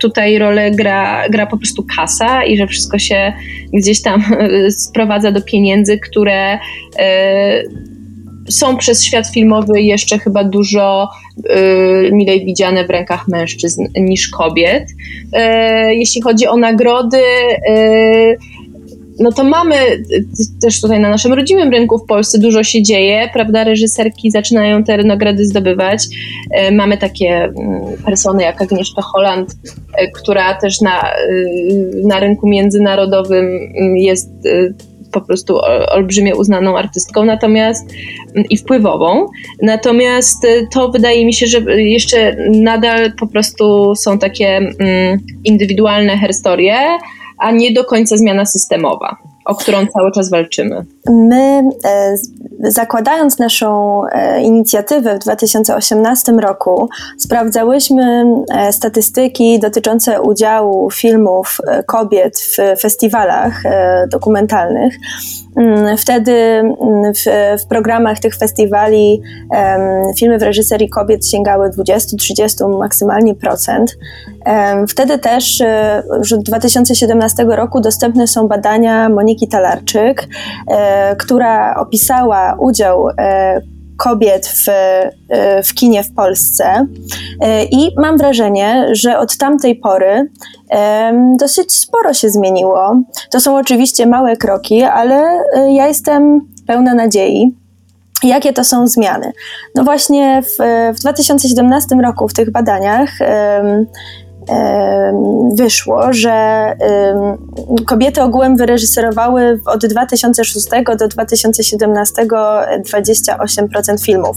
[0.00, 3.32] tutaj rolę gra, gra po prostu kasa i że wszystko się
[3.72, 4.24] gdzieś tam
[4.84, 6.58] sprowadza do pieniędzy, które y,
[8.48, 14.88] są przez świat filmowy jeszcze chyba dużo y, milej widziane w rękach mężczyzn niż kobiet.
[14.90, 17.22] Y, jeśli chodzi o nagrody,
[17.68, 18.36] y,
[19.18, 19.76] no to mamy
[20.62, 23.64] też tutaj na naszym rodzimym rynku w Polsce dużo się dzieje, prawda?
[23.64, 26.04] Reżyserki zaczynają te nagrody zdobywać.
[26.68, 27.52] Y, mamy takie mm,
[28.04, 33.48] persony jak Agnieszka Holland, y, która też na, y, na rynku międzynarodowym
[33.96, 34.30] jest
[35.20, 35.58] po prostu
[35.90, 37.90] olbrzymie uznaną artystką, natomiast
[38.34, 39.26] mm, i wpływową.
[39.62, 46.18] Natomiast y, to wydaje mi się, że jeszcze nadal po prostu są takie mm, indywidualne
[46.18, 46.98] herstorie,
[47.38, 50.84] a nie do końca zmiana systemowa o którą cały czas walczymy.
[51.10, 52.14] My e,
[52.60, 62.80] zakładając naszą e, inicjatywę w 2018 roku, sprawdzałyśmy e, statystyki dotyczące udziału filmów kobiet w
[62.80, 63.62] festiwalach
[64.08, 64.94] dokumentalnych.
[65.56, 67.24] Mm, wtedy mm, w,
[67.62, 73.98] w, programach tych festiwali um, filmy w reżyserii kobiet sięgały 20-30 maksymalnie procent.
[74.46, 75.62] Um, wtedy też
[76.18, 80.28] już od 2017 roku dostępne są badania Moniki Talarczyk,
[80.70, 83.60] e, która opisała udział e,
[83.96, 86.86] kobiet w, e, w kinie w Polsce.
[87.70, 90.30] I mam wrażenie, że od tamtej pory
[91.38, 93.02] dosyć sporo się zmieniło.
[93.30, 97.54] To są oczywiście małe kroki, ale ja jestem pełna nadziei.
[98.22, 99.32] Jakie to są zmiany?
[99.74, 100.56] No właśnie w,
[100.96, 103.10] w 2017 roku w tych badaniach
[105.56, 106.76] wyszło, że
[107.86, 110.66] kobiety ogółem wyreżyserowały od 2006
[110.98, 114.36] do 2017 28% filmów.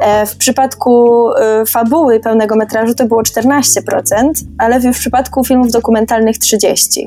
[0.00, 6.36] E, w przypadku e, fabuły pełnego metrażu to było 14%, ale w przypadku filmów dokumentalnych
[6.36, 7.06] 30%.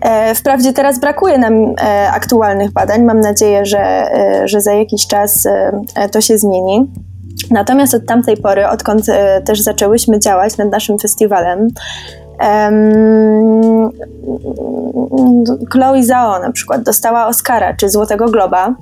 [0.00, 1.74] E, wprawdzie teraz brakuje nam
[2.12, 3.02] aktualnych badań.
[3.02, 4.10] Mam nadzieję, że,
[4.44, 5.48] że za jakiś czas
[6.12, 6.90] to się zmieni.
[7.50, 11.68] Natomiast od tamtej pory, odkąd e, też zaczęłyśmy działać nad naszym festiwalem,
[12.40, 13.90] um,
[15.72, 18.74] Chloe Zhao na przykład dostała Oscara czy Złotego Globa,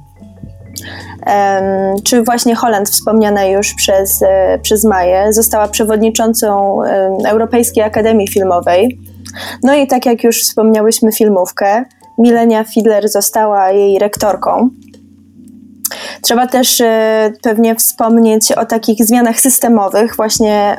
[2.05, 6.79] czy właśnie Holland, wspomniana już przez, e, przez Maję, została przewodniczącą
[7.29, 8.99] Europejskiej Akademii Filmowej.
[9.63, 11.85] No i tak jak już wspomniałyśmy filmówkę,
[12.19, 14.71] Milenia Fidler została jej rektorką.
[16.21, 20.77] Trzeba też e, pewnie wspomnieć o takich zmianach systemowych, właśnie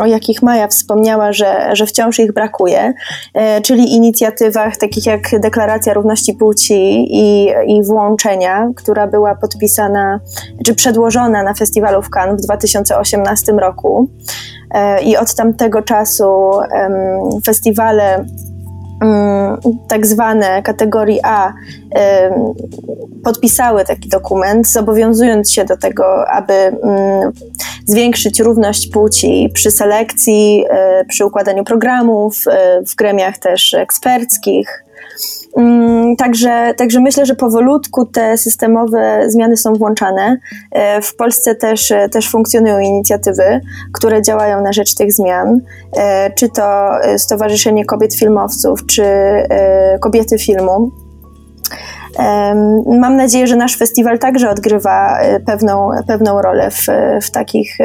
[0.00, 2.92] o jakich Maja wspomniała, że, że wciąż ich brakuje,
[3.34, 10.20] e, czyli inicjatywach takich jak Deklaracja Równości Płci i, i Włączenia, która była podpisana
[10.66, 14.08] czy przedłożona na festiwalu w Cannes w 2018 roku.
[14.70, 16.50] E, I od tamtego czasu
[17.46, 18.24] festiwale
[19.88, 21.52] tak zwane kategorii A
[23.24, 27.32] podpisały taki dokument, zobowiązując się do tego, aby mm,
[27.86, 34.83] zwiększyć równość płci przy selekcji, e, przy układaniu programów, e, w gremiach też eksperckich.
[35.56, 40.38] Mm, także, także myślę, że powolutku te systemowe zmiany są włączane.
[40.70, 43.60] E, w Polsce też, e, też funkcjonują inicjatywy,
[43.92, 45.60] które działają na rzecz tych zmian,
[45.96, 49.04] e, czy to Stowarzyszenie Kobiet Filmowców, czy
[50.00, 50.90] Kobiety Filmu.
[53.00, 56.86] Mam nadzieję, że nasz festiwal także odgrywa pewną, pewną rolę w,
[57.22, 57.78] w takich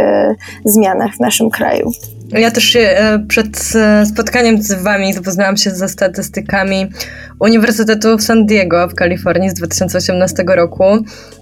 [0.66, 1.92] zmianach w naszym kraju.
[2.32, 2.96] Ja też się
[3.28, 3.74] przed
[4.06, 6.90] spotkaniem z Wami zapoznałam się ze statystykami
[7.40, 10.84] Uniwersytetu w San Diego w Kalifornii z 2018 roku,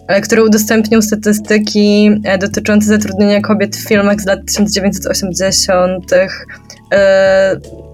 [0.08, 6.12] e, który udostępnił statystyki e, dotyczące zatrudnienia kobiet w filmach z lat 1980.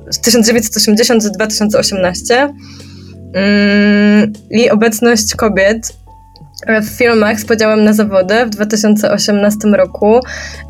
[0.09, 2.53] Z 1980 do 2018
[4.51, 5.93] i obecność kobiet
[6.67, 10.19] w filmach z podziałem na zawody w 2018 roku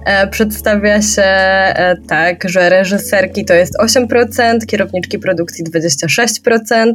[0.05, 6.93] e, przedstawia się e, tak, że reżyserki to jest 8%, kierowniczki produkcji 26%,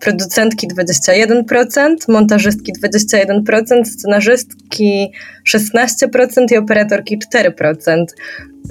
[0.00, 5.12] producentki 21%, montażystki 21%, scenarzystki
[5.54, 8.04] 16% i operatorki 4%.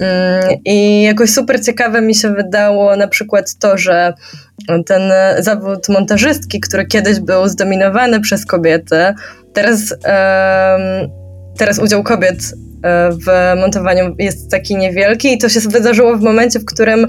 [0.00, 4.12] Mm, I jakoś super ciekawe mi się wydało na przykład to, że
[4.86, 8.96] ten zawód montażystki, który kiedyś był zdominowany przez kobiety,
[9.52, 9.94] teraz,
[11.58, 12.38] teraz udział kobiet
[12.82, 17.06] e, w montowaniu jest taki niewielki i to się wydarzyło w momencie, w którym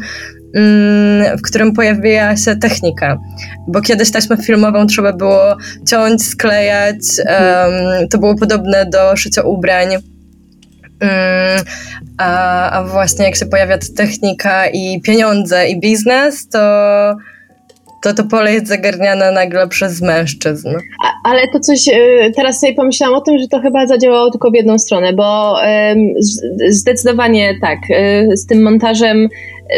[1.38, 3.18] w którym pojawiła się technika,
[3.68, 5.58] bo kiedyś taśmę filmową trzeba było
[5.88, 6.98] ciąć, sklejać,
[8.10, 9.88] to było podobne do szycia ubrań.
[11.00, 11.64] Mm,
[12.18, 16.60] a, a właśnie jak się pojawia technika i pieniądze i biznes, to
[18.02, 20.70] to to pole jest zagarniane nagle przez mężczyzn.
[21.06, 24.52] A, ale to coś, e, teraz sobie pomyślałam o tym, że to chyba zadziałało tylko
[24.52, 25.56] w jedną stronę, bo
[26.70, 29.28] zdecydowanie tak, e, z tym montażem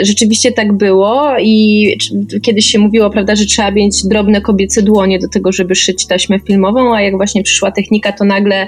[0.02, 1.88] rzeczywiście tak było i
[2.42, 6.40] kiedyś się mówiło, prawda, że trzeba mieć drobne kobiece dłonie do tego, żeby szyć taśmę
[6.40, 8.68] filmową, a jak właśnie przyszła technika, to nagle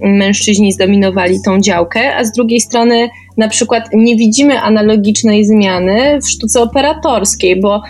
[0.00, 6.28] mężczyźni zdominowali tą działkę, a z drugiej strony na przykład nie widzimy analogicznej zmiany w
[6.28, 7.82] sztuce operatorskiej, bo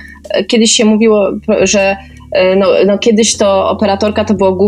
[0.49, 1.31] kiedyś się mówiło,
[1.63, 1.97] że
[2.33, 4.59] e, no, no, kiedyś to operatorka to było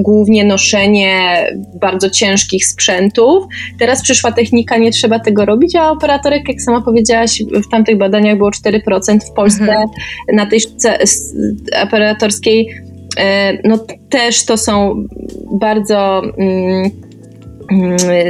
[0.00, 1.46] głównie noszenie
[1.80, 3.44] bardzo ciężkich sprzętów.
[3.78, 8.36] Teraz przyszła technika, nie trzeba tego robić, a operatorek, jak sama powiedziałaś, w tamtych badaniach
[8.36, 9.88] było 4% w Polsce mhm.
[10.32, 10.98] na tej sztuce
[11.82, 12.84] operatorskiej
[13.64, 13.78] no
[14.10, 15.04] też to są
[15.60, 16.90] bardzo mm,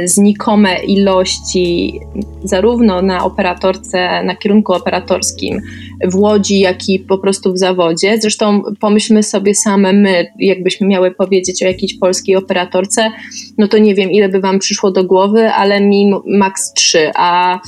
[0.05, 1.99] znikome ilości
[2.43, 5.61] zarówno na operatorce, na kierunku operatorskim
[6.03, 8.17] w Łodzi, jak i po prostu w zawodzie.
[8.21, 13.11] Zresztą pomyślmy sobie same my, jakbyśmy miały powiedzieć o jakiejś polskiej operatorce,
[13.57, 17.59] no to nie wiem ile by wam przyszło do głowy, ale mi maks 3, a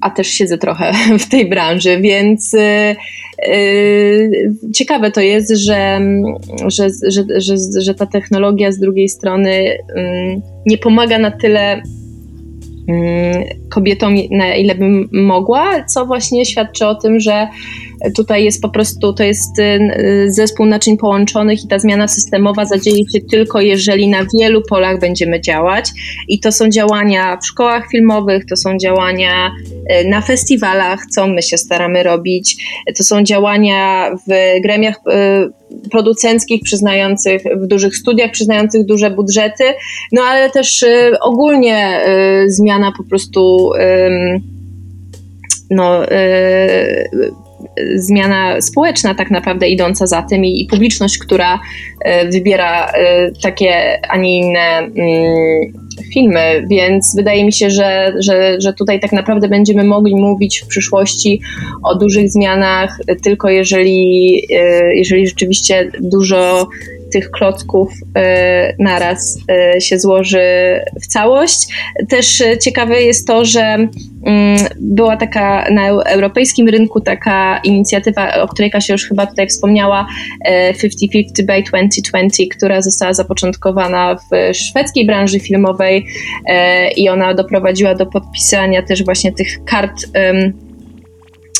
[0.00, 0.92] a też siedzę trochę
[1.24, 2.96] w tej branży, więc yy,
[4.74, 6.00] ciekawe to jest, że,
[6.66, 6.88] że,
[7.36, 11.82] że, że, ta technologia z drugiej strony yy, nie pomaga na tyle
[13.70, 17.48] kobietom, na ile bym mogła, co właśnie świadczy o tym, że
[18.16, 23.08] Tutaj jest po prostu, to jest y, zespół naczyń połączonych i ta zmiana systemowa zadzieje
[23.12, 25.90] się tylko, jeżeli na wielu polach będziemy działać.
[26.28, 29.50] I to są działania w szkołach filmowych, to są działania
[30.02, 32.64] y, na festiwalach, co my się staramy robić,
[32.96, 39.64] to są działania w gremiach y, producenckich przyznających, w dużych studiach przyznających duże budżety,
[40.12, 40.84] no ale też
[41.20, 42.00] ogólnie
[42.46, 43.70] zmiana po prostu
[45.70, 46.02] no,
[47.94, 51.60] zmiana społeczna tak naprawdę idąca za tym i, i publiczność, która
[52.04, 54.92] e, wybiera e, takie, a nie inne mm,
[56.14, 60.66] filmy, więc wydaje mi się, że, że, że tutaj tak naprawdę będziemy mogli mówić w
[60.66, 61.40] przyszłości
[61.82, 66.68] o dużych zmianach tylko jeżeli, e, jeżeli rzeczywiście dużo
[67.12, 70.40] tych klocków e, naraz e, się złoży
[71.02, 71.68] w całość.
[72.08, 73.60] Też e, ciekawe jest to, że
[74.26, 80.06] mm, była taka na europejskim rynku taka inicjatywa, o której Kasia już chyba tutaj wspomniała,
[80.48, 86.06] 50-50 by 2020, która została zapoczątkowana w szwedzkiej branży filmowej
[86.96, 90.06] i ona doprowadziła do podpisania też właśnie tych kart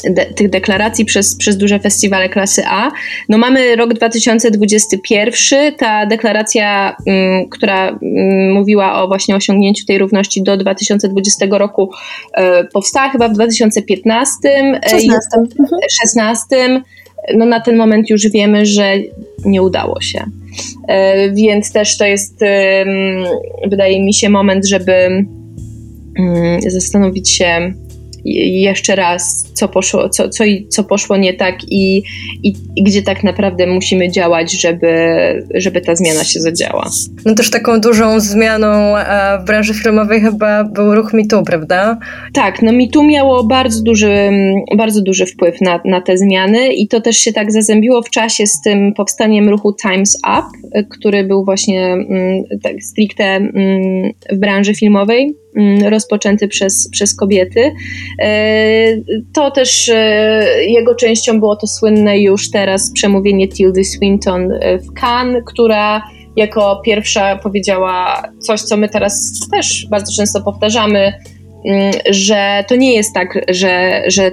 [0.04, 2.90] de, tych deklaracji przez, przez duże festiwale klasy A.
[3.28, 10.42] No mamy rok 2021, ta deklaracja, mm, która mm, mówiła o właśnie osiągnięciu tej równości
[10.42, 11.90] do 2020 roku
[12.34, 14.38] e, powstała chyba w 2015.
[14.90, 15.28] 16.
[16.02, 16.82] 16.
[17.34, 18.94] No na ten moment już wiemy, że
[19.44, 20.24] nie udało się.
[20.88, 22.40] E, więc też to jest,
[23.66, 24.92] wydaje mi się, moment, żeby
[26.18, 27.74] mm, zastanowić się,
[28.24, 32.02] jeszcze raz, co poszło, co, co, co poszło nie tak i,
[32.42, 34.92] i, i, gdzie tak naprawdę musimy działać, żeby,
[35.54, 36.90] żeby ta zmiana się zadziała.
[37.26, 41.98] No też taką dużą zmianą e, w branży filmowej chyba był ruch MeToo, prawda?
[42.32, 44.30] Tak, no MeToo miało bardzo duży,
[44.76, 48.46] bardzo duży wpływ na, na te zmiany i to też się tak zazębiło w czasie
[48.46, 54.74] z tym powstaniem ruchu Times Up, który był właśnie mm, tak stricte mm, w branży
[54.74, 55.34] filmowej
[55.84, 57.72] rozpoczęty przez, przez kobiety.
[58.22, 58.96] E,
[59.32, 64.92] to też e, jego częścią było to słynne już teraz przemówienie Tildy Swinton e, w
[64.92, 66.02] Cannes, która
[66.36, 71.39] jako pierwsza powiedziała coś, co my teraz też bardzo często powtarzamy, mm,
[72.10, 74.32] że to nie jest tak, że, że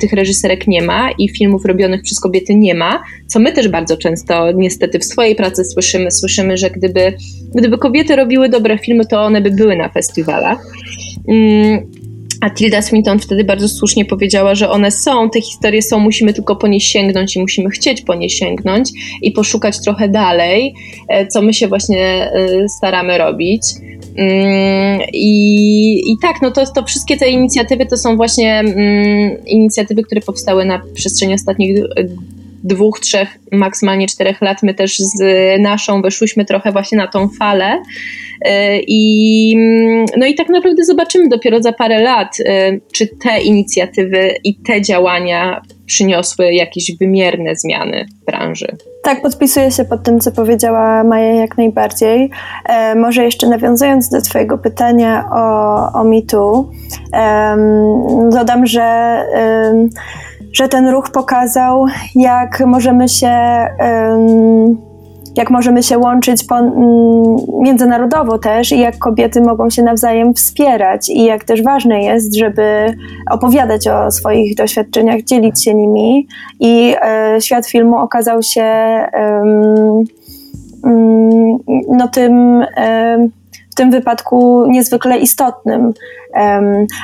[0.00, 3.96] tych reżyserek nie ma i filmów robionych przez kobiety nie ma, co my też bardzo
[3.96, 6.10] często niestety w swojej pracy słyszymy.
[6.10, 7.16] Słyszymy, że gdyby,
[7.54, 10.58] gdyby kobiety robiły dobre filmy, to one by były na festiwalach.
[12.40, 16.56] A Tilda Swinton wtedy bardzo słusznie powiedziała, że one są, te historie są, musimy tylko
[16.56, 18.90] po nie sięgnąć i musimy chcieć po nie sięgnąć
[19.22, 20.74] i poszukać trochę dalej,
[21.08, 23.62] e, co my się właśnie e, staramy robić.
[24.16, 30.02] Mm, I, I tak, no to, to wszystkie te inicjatywy to są właśnie mm, inicjatywy,
[30.02, 31.78] które powstały na przestrzeni ostatnich
[32.64, 34.62] dwóch, trzech, maksymalnie czterech lat.
[34.62, 35.22] My też z
[35.60, 37.82] naszą weszłyśmy trochę właśnie na tą falę.
[38.44, 43.40] E, I, mm, no i tak naprawdę zobaczymy dopiero za parę lat, e, czy te
[43.40, 48.76] inicjatywy i te działania przyniosły jakieś wymierne zmiany w branży.
[49.02, 52.30] Tak, podpisuję się pod tym, co powiedziała Maja jak najbardziej.
[52.68, 56.70] E, może jeszcze nawiązując do Twojego pytania o, o MeToo,
[57.14, 57.56] e,
[58.32, 59.22] dodam, że,
[60.52, 63.30] że ten ruch pokazał, jak możemy się
[65.36, 66.44] jak możemy się łączyć
[67.60, 71.08] międzynarodowo też i jak kobiety mogą się nawzajem wspierać.
[71.08, 72.96] I jak też ważne jest, żeby
[73.30, 76.26] opowiadać o swoich doświadczeniach, dzielić się nimi.
[76.60, 78.64] I e, świat filmu okazał się
[81.88, 82.64] no tym
[83.80, 85.92] tym wypadku niezwykle istotnym.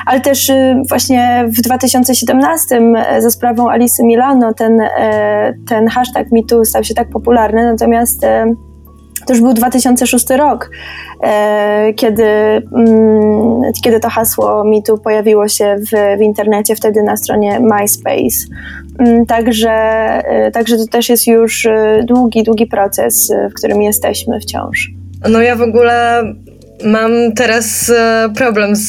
[0.05, 6.27] Ale też y, właśnie w 2017 e, za sprawą Alicy Milano ten, e, ten hashtag
[6.31, 8.53] MeToo stał się tak popularny, natomiast e,
[9.25, 10.71] to już był 2006 rok,
[11.95, 18.47] kiedy, mm, kiedy to hasło MeToo pojawiło się w, w internecie, wtedy na stronie MySpace.
[18.99, 19.71] Mm, także,
[20.53, 21.67] także to też jest już
[22.03, 24.91] długi, długi proces, w którym jesteśmy wciąż.
[25.29, 26.23] No ja w ogóle
[26.83, 27.91] mam teraz
[28.35, 28.85] problem z.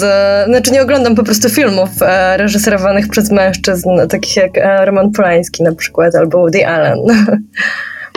[0.49, 1.89] Znaczy, nie oglądam po prostu filmów
[2.37, 4.51] reżyserowanych przez mężczyzn, takich jak
[4.85, 6.99] Roman Polański na przykład, albo Woody Allen.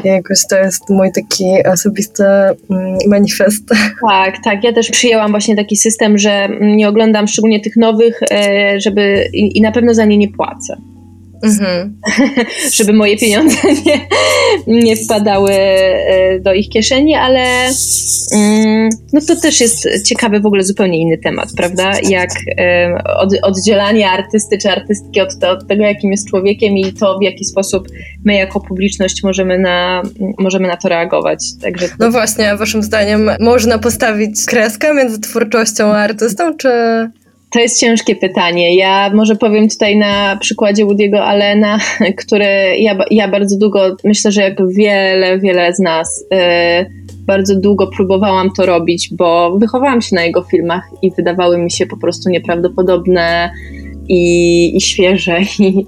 [0.03, 3.63] Jakoś to jest mój taki osobisty mm, manifest.
[4.09, 4.63] Tak, tak.
[4.63, 9.61] Ja też przyjęłam właśnie taki system, że nie oglądam szczególnie tych nowych, e, żeby i
[9.61, 10.77] na pewno za nie nie płacę.
[11.43, 11.99] Mhm.
[12.77, 14.07] żeby moje pieniądze nie,
[14.67, 17.69] nie wpadały e, do ich kieszeni, ale
[18.33, 21.93] mm, no to też jest ciekawy w ogóle zupełnie inny temat, prawda?
[22.09, 22.29] Jak
[23.17, 27.45] od, oddzielanie artysty czy artystki od, od tego, jakim jest człowiekiem i to, w jaki
[27.45, 27.87] sposób
[28.25, 30.03] my jako publiczność możemy na,
[30.39, 31.39] możemy na to reagować.
[31.61, 31.95] Także to...
[31.99, 36.69] No właśnie, a waszym zdaniem można postawić kreskę między twórczością a artystą, czy...
[37.51, 38.75] To jest ciężkie pytanie.
[38.75, 41.79] Ja może powiem tutaj na przykładzie Woody'ego Allena,
[42.25, 42.45] który
[42.77, 46.37] ja, ja bardzo długo, myślę, że jak wiele, wiele z nas, yy,
[47.25, 51.85] bardzo długo próbowałam to robić, bo wychowałam się na jego filmach i wydawały mi się
[51.85, 53.51] po prostu nieprawdopodobne
[54.09, 55.85] i, i świeże i,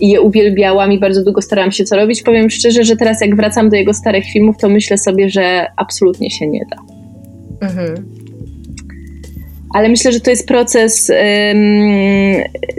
[0.00, 2.22] i je uwielbiałam i bardzo długo starałam się co robić.
[2.22, 6.30] Powiem szczerze, że teraz jak wracam do jego starych filmów, to myślę sobie, że absolutnie
[6.30, 6.76] się nie da.
[7.66, 8.17] Mhm
[9.74, 11.12] ale myślę, że to jest proces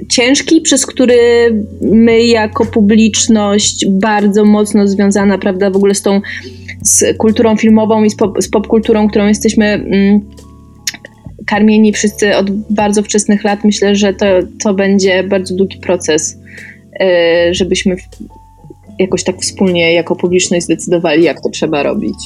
[0.10, 1.18] ciężki, przez który
[1.82, 6.22] my jako publiczność bardzo mocno związana, prawda, w ogóle z tą
[6.84, 10.22] z kulturą filmową i z, pop, popkulturą, którą jesteśmy um,
[11.46, 14.26] karmieni wszyscy od bardzo wczesnych lat, myślę, że to,
[14.64, 16.38] to będzie bardzo długi proces,
[17.02, 17.96] y, żebyśmy
[19.00, 22.18] jakoś tak wspólnie jako publiczność zdecydowali, jak to trzeba robić.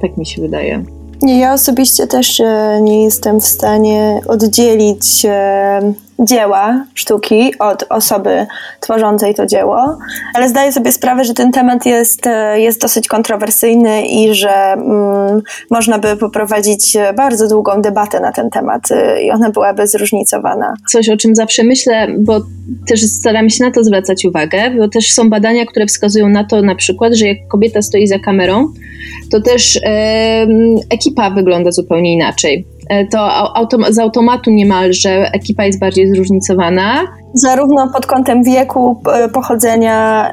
[0.00, 0.84] Tak mi się wydaje.
[1.22, 8.46] Ja osobiście też e, nie jestem w stanie oddzielić e, dzieła sztuki od osoby
[8.80, 9.98] tworzącej to dzieło,
[10.34, 15.42] ale zdaję sobie sprawę, że ten temat jest, e, jest dosyć kontrowersyjny i że mm,
[15.70, 18.88] można by poprowadzić bardzo długą debatę na ten temat
[19.24, 20.74] i ona byłaby zróżnicowana.
[20.88, 22.40] Coś, o czym zawsze myślę, bo
[22.88, 26.62] też staram się na to zwracać uwagę, bo też są badania, które wskazują na to
[26.62, 28.72] na przykład, że jak kobieta stoi za kamerą,
[29.30, 30.46] to też e,
[30.90, 32.66] ekipa wygląda zupełnie inaczej.
[32.88, 33.18] E, to
[33.56, 37.04] autom z automatu niemalże ekipa jest bardziej zróżnicowana.
[37.34, 39.02] Zarówno pod kątem wieku,
[39.34, 40.30] pochodzenia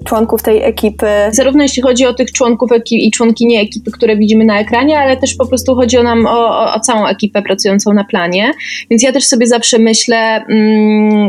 [0.00, 1.06] y, członków tej ekipy.
[1.32, 5.34] Zarówno jeśli chodzi o tych członków i członkinie ekipy, które widzimy na ekranie, ale też
[5.34, 8.50] po prostu chodzi o nam o, o, o całą ekipę pracującą na planie.
[8.90, 11.28] Więc ja też sobie zawsze myślę, mm,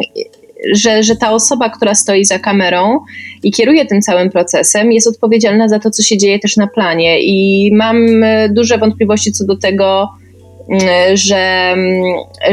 [0.74, 3.00] że, że ta osoba, która stoi za kamerą
[3.44, 7.22] i kieruje tym całym procesem, jest odpowiedzialna za to, co się dzieje też na planie.
[7.22, 10.10] I mam e, duże wątpliwości co do tego,
[11.14, 12.04] że, mm,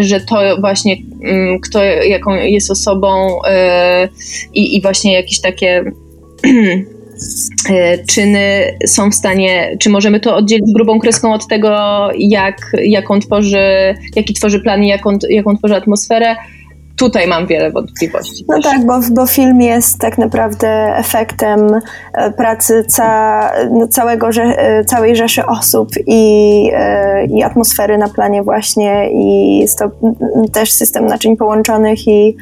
[0.00, 4.08] że to właśnie mm, kto jaką jest osobą e,
[4.54, 5.84] i, i właśnie jakieś takie
[7.70, 11.70] e, czyny są w stanie, czy możemy to oddzielić grubą kreską od tego,
[12.18, 16.36] jak, jaką tworzy, jaki tworzy plan i jaką, jaką tworzy atmosferę,
[16.98, 18.44] tutaj mam wiele wątpliwości.
[18.48, 21.80] No tak, bo, bo film jest tak naprawdę efektem
[22.14, 28.42] e, pracy ca, no, całego, e, całej rzeszy osób i, e, i atmosfery na planie
[28.42, 29.90] właśnie i to
[30.52, 32.36] też system naczyń połączonych i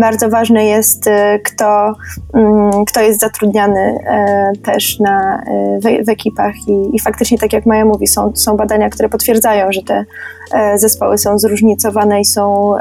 [0.00, 1.04] bardzo ważne jest
[1.44, 1.92] kto,
[2.86, 3.98] kto jest zatrudniany
[4.64, 5.42] też na,
[5.82, 9.72] w, w ekipach i, i faktycznie tak jak Maja mówi, są, są badania, które potwierdzają,
[9.72, 10.04] że te
[10.76, 12.74] zespoły są zróżnicowane i są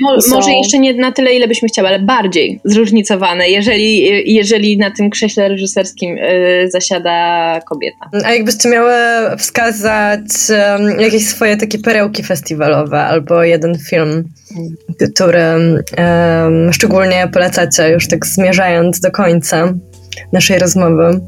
[0.00, 4.90] Mo, może jeszcze nie na tyle, ile byśmy chciały, ale bardziej zróżnicowane, jeżeli, jeżeli na
[4.90, 8.10] tym krześle reżyserskim y, zasiada kobieta.
[8.24, 8.92] A jakbyście miały
[9.38, 10.20] wskazać
[10.50, 14.24] um, jakieś swoje takie perełki festiwalowe albo jeden film,
[15.14, 19.74] który um, szczególnie polecacie, już tak zmierzając do końca
[20.32, 21.20] naszej rozmowy?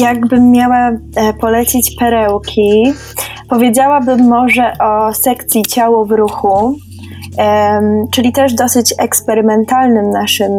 [0.00, 2.92] Jakbym miała e, polecić perełki,
[3.48, 6.76] powiedziałabym może o sekcji Ciało w ruchu,
[8.12, 10.52] czyli też dosyć eksperymentalnym naszym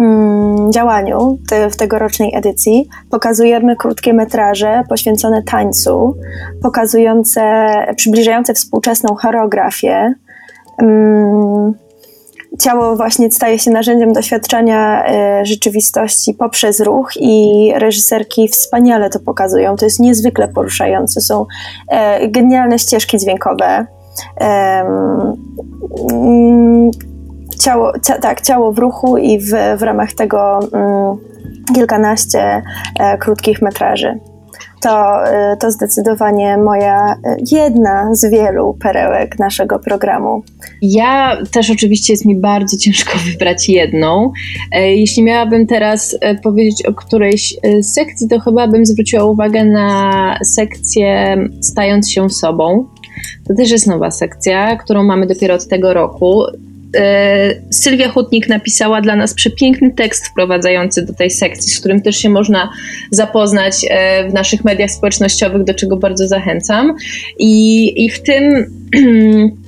[0.00, 1.38] mm, działaniu
[1.70, 2.88] w tegorocznej edycji.
[3.10, 6.16] Pokazujemy krótkie metraże poświęcone tańcu,
[6.62, 10.14] pokazujące, przybliżające współczesną choreografię.
[12.60, 19.76] Ciało właśnie staje się narzędziem doświadczenia e, rzeczywistości poprzez ruch i reżyserki wspaniale to pokazują.
[19.76, 21.20] To jest niezwykle poruszające.
[21.20, 21.46] Są
[21.88, 23.86] e, genialne ścieżki dźwiękowe
[27.60, 30.60] ciało, tak, ciało w ruchu i w, w ramach tego
[31.74, 32.62] kilkanaście
[33.00, 34.20] e, krótkich metraży.
[34.82, 37.16] to, y, to zdecydowanie moja y,
[37.52, 40.42] jedna z wielu perełek naszego programu.
[40.82, 44.32] Ja też oczywiście jest mi bardzo ciężko wybrać jedną.
[44.72, 49.64] E, jeśli miałabym teraz e, powiedzieć o którejś e, sekcji, to chyba bym zwróciła uwagę
[49.64, 52.86] na sekcję Stając się sobą.
[53.48, 56.44] To też jest nowa sekcja, którą mamy dopiero od tego roku.
[57.70, 62.28] Sylwia Hutnik napisała dla nas przepiękny tekst wprowadzający do tej sekcji, z którym też się
[62.28, 62.72] można
[63.10, 63.74] zapoznać
[64.30, 66.94] w naszych mediach społecznościowych, do czego bardzo zachęcam.
[67.38, 68.66] I, i w tym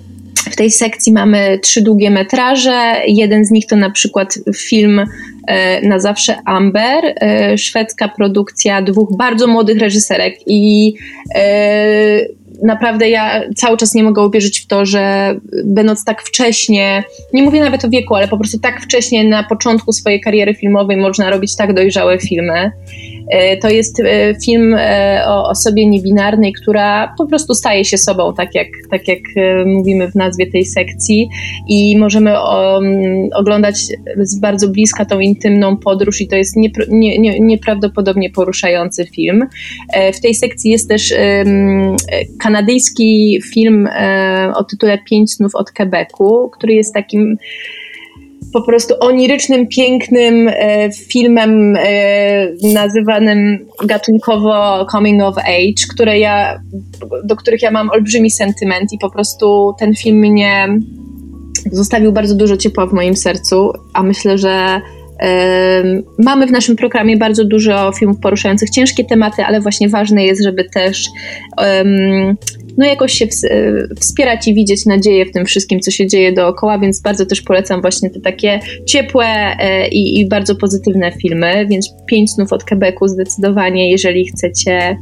[0.51, 2.93] W tej sekcji mamy trzy długie metraże.
[3.07, 5.05] Jeden z nich to na przykład film
[5.47, 10.95] e, na zawsze Amber, e, szwedzka produkcja dwóch bardzo młodych reżyserek i
[11.35, 12.27] e,
[12.62, 15.34] naprawdę ja cały czas nie mogę uwierzyć w to, że
[15.64, 19.92] będąc tak wcześnie, nie mówię nawet o wieku, ale po prostu tak wcześnie na początku
[19.92, 22.72] swojej kariery filmowej można robić tak dojrzałe filmy.
[23.29, 28.35] E, to jest e, film e, o osobie niebinarnej, która po prostu staje się sobą,
[28.35, 29.18] tak jak, tak jak
[29.66, 31.29] mówimy w nazwie tej sekcji,
[31.68, 32.81] i możemy o,
[33.35, 33.77] oglądać
[34.16, 39.47] z bardzo bliska tą intymną podróż, i to jest nie, nie, nieprawdopodobnie poruszający film.
[40.14, 41.14] W tej sekcji jest też
[42.41, 43.89] kanadyjski film
[44.55, 47.37] o tytule Pięć snów od Quebecu, który jest takim
[48.55, 56.61] po prostu onirycznym, pięknym e, filmem e, nazywanym gatunkowo coming of age, które ja,
[57.24, 60.68] do których ja mam olbrzymi sentyment i po prostu ten film mnie
[61.72, 64.80] zostawił bardzo dużo ciepła w moim sercu, a myślę, że
[66.18, 70.64] Mamy w naszym programie bardzo dużo filmów poruszających ciężkie tematy, ale właśnie ważne jest, żeby
[70.64, 71.09] też
[72.79, 73.27] no jakoś się
[74.01, 77.81] wspierać i widzieć nadzieję w tym wszystkim, co się dzieje dookoła, więc bardzo też polecam
[77.81, 83.09] właśnie te takie ciepłe e, i, i bardzo pozytywne filmy, więc Pięć snów od Quebecu
[83.09, 84.97] zdecydowanie, jeżeli chcecie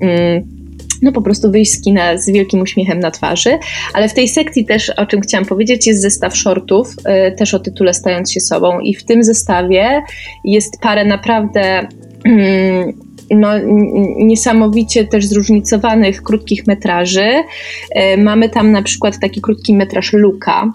[0.00, 0.58] um,
[1.02, 3.58] no po prostu wyjść z kina z wielkim uśmiechem na twarzy.
[3.94, 6.88] Ale w tej sekcji też, o czym chciałam powiedzieć, jest zestaw shortów,
[7.28, 8.80] y, też o tytule Stając się sobą.
[8.80, 10.02] I w tym zestawie
[10.44, 11.88] jest parę naprawdę.
[12.24, 13.48] Mm, no,
[14.16, 17.28] niesamowicie też zróżnicowanych krótkich metraży.
[18.14, 20.72] Y, mamy tam na przykład taki krótki metraż Luka,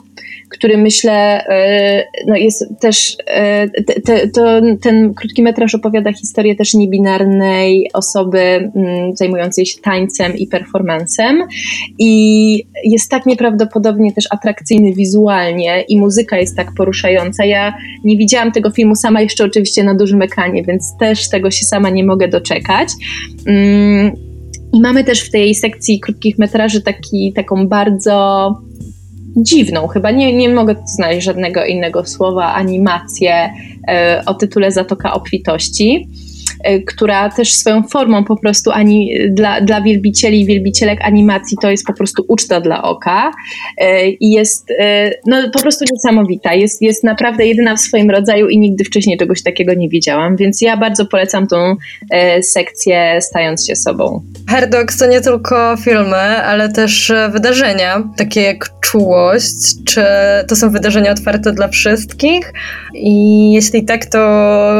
[0.53, 3.69] który myślę e, no jest też, e,
[4.05, 10.47] te, to, ten krótki metraż opowiada historię też niebinarnej osoby mm, zajmującej się tańcem i
[10.47, 11.43] performancem
[11.99, 17.45] i jest tak nieprawdopodobnie też atrakcyjny wizualnie i muzyka jest tak poruszająca.
[17.45, 17.73] Ja
[18.03, 21.89] nie widziałam tego filmu sama jeszcze oczywiście na dużym ekranie, więc też tego się sama
[21.89, 22.89] nie mogę doczekać.
[23.47, 24.11] Mm,
[24.73, 28.47] I mamy też w tej sekcji krótkich metraży taki, taką bardzo
[29.37, 33.49] dziwną, chyba nie, nie mogę znaleźć żadnego innego słowa, animację
[33.87, 36.07] e, o tytule Zatoka Obfitości.
[36.63, 41.71] E, która też swoją formą po prostu ani dla, dla wielbicieli i wielbicielek animacji to
[41.71, 43.31] jest po prostu uczta dla oka
[43.77, 46.53] e, i jest e, no, po prostu niesamowita.
[46.53, 50.61] Jest, jest naprawdę jedyna w swoim rodzaju i nigdy wcześniej czegoś takiego nie widziałam, więc
[50.61, 51.75] ja bardzo polecam tą
[52.41, 54.21] sekcję stając się sobą.
[54.49, 60.03] Herdogs to nie tylko filmy, ale też wydarzenia, takie jak czułość, czy
[60.47, 62.53] to są wydarzenia otwarte dla wszystkich
[62.93, 64.19] i jeśli tak, to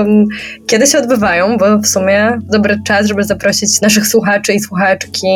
[0.02, 0.26] mm,
[0.68, 5.28] kiedy się odbywają, bo w sumie dobry czas, żeby zaprosić naszych słuchaczy i słuchaczki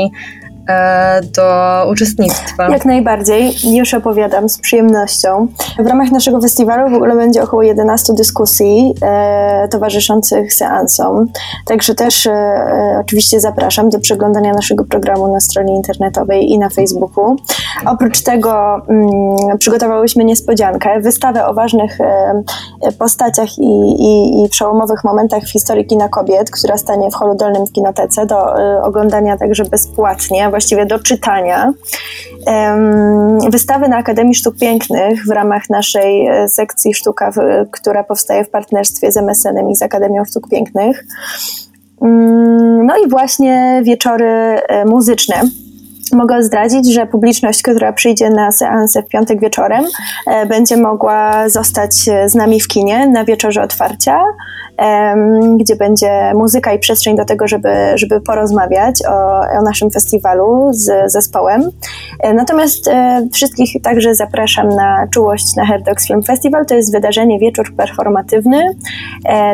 [1.36, 1.44] do
[1.92, 2.70] uczestnictwa.
[2.70, 5.48] Jak najbardziej, już opowiadam z przyjemnością.
[5.80, 11.28] W ramach naszego festiwalu w ogóle będzie około 11 dyskusji e, towarzyszących seansom,
[11.66, 16.70] także też e, e, oczywiście zapraszam do przeglądania naszego programu na stronie internetowej i na
[16.70, 17.36] Facebooku.
[17.86, 22.44] Oprócz tego mm, przygotowałyśmy niespodziankę, wystawę o ważnych e,
[23.00, 27.68] postaciach i, i, i, przełomowych momentach w historii kina kobiet, która stanie w holu dolnym
[27.68, 31.74] w Kinotece do e, oglądania także bezpłatnie właściwie do czytania.
[33.50, 37.32] Wystawy na Akademii Sztuk Pięknych w ramach naszej e, sekcji sztuka,
[37.72, 41.06] która powstaje w partnerstwie z MSN-em i z Akademią Sztuk Pięknych.
[42.02, 45.42] Mm, no i właśnie wieczory e, muzyczne.
[46.14, 49.86] Mogę zdradzić, że publiczność, która przyjdzie na seansę w piątek wieczorem,
[50.28, 51.96] e, będzie mogła zostać
[52.26, 54.20] z nami w kinie na wieczorze otwarcia
[55.58, 61.12] gdzie będzie muzyka i przestrzeń do tego, żeby, żeby porozmawiać o, o naszym festiwalu z
[61.12, 61.70] zespołem.
[62.20, 66.66] E, natomiast e, wszystkich także zapraszam na czułość na Herdogs Film Festival.
[66.66, 68.64] To jest wydarzenie wieczór performatywny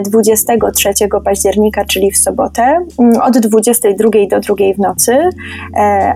[0.05, 5.17] 23 e, października, czyli w sobotę, mm, od 22 do 2 w nocy.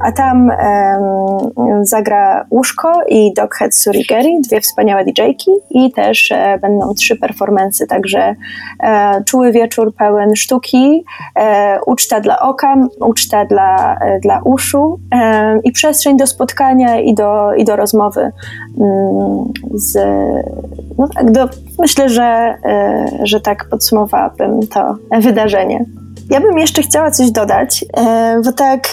[0.03, 6.59] A tam tam um, zagra Łóżko i Doghead Surigeri, dwie wspaniałe DJ-ki i też e,
[6.61, 8.36] będą trzy performance, także
[8.84, 11.03] e, czuły wieczór pełen sztuki,
[11.36, 17.13] e, uczta dla oka, uczta dla, e, dla uszu e, i przestrzeń do spotkania i
[17.13, 18.32] do, i do rozmowy
[18.80, 19.97] mm, z,
[20.97, 21.49] no tak, do,
[21.80, 25.86] myślę, że, e, że tak podsumowałabym to wydarzenie.
[26.30, 27.86] Ja bym jeszcze chciała coś dodać,
[28.45, 28.88] bo tak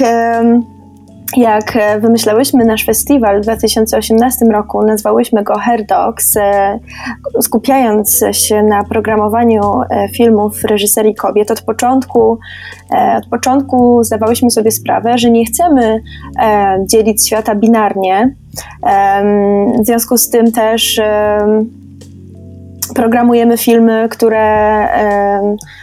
[1.36, 6.78] jak wymyślałyśmy nasz festiwal w 2018 roku, nazwałyśmy go Hair Dogs, e,
[7.40, 9.60] skupiając się na programowaniu
[10.12, 11.50] filmów reżyserii kobiet.
[11.50, 12.38] Od początku,
[13.18, 16.02] od początku zdawałyśmy sobie sprawę, że nie chcemy
[16.86, 18.34] dzielić świata binarnie.
[19.80, 21.00] W związku z tym też
[22.94, 24.88] programujemy filmy, które,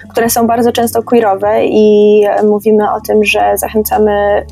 [0.10, 4.46] które są bardzo często queerowe i mówimy o tym, że zachęcamy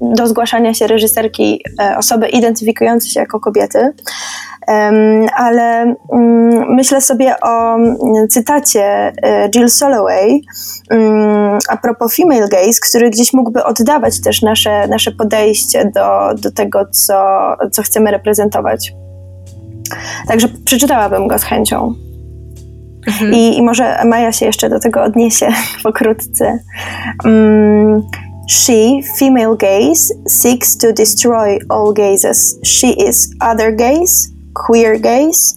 [0.00, 3.92] do zgłaszania się reżyserki e, osoby identyfikujące się jako kobiety.
[5.36, 7.76] Ale mm, myślę sobie o
[8.30, 10.40] cytacie e, Jill Soloway
[10.90, 16.50] mm, a propos female gaze, który gdzieś mógłby oddawać też nasze, nasze podejście do, do
[16.50, 17.14] tego, co,
[17.70, 18.92] co chcemy reprezentować.
[20.26, 21.94] Także przeczytałabym go z chęcią.
[23.06, 23.34] Mhm.
[23.34, 25.48] I, I, może Maja się jeszcze do tego odniesie
[25.82, 26.58] pokrótce.
[27.24, 28.02] Um,
[28.50, 32.58] she, female gaze, seeks to destroy all gazes.
[32.64, 34.28] She is other gaze,
[34.66, 35.54] queer gaze,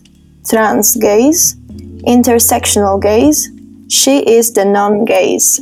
[0.49, 1.55] trans gaze,
[2.07, 3.49] intersectional gaze.
[3.89, 5.61] She is the non-gaze.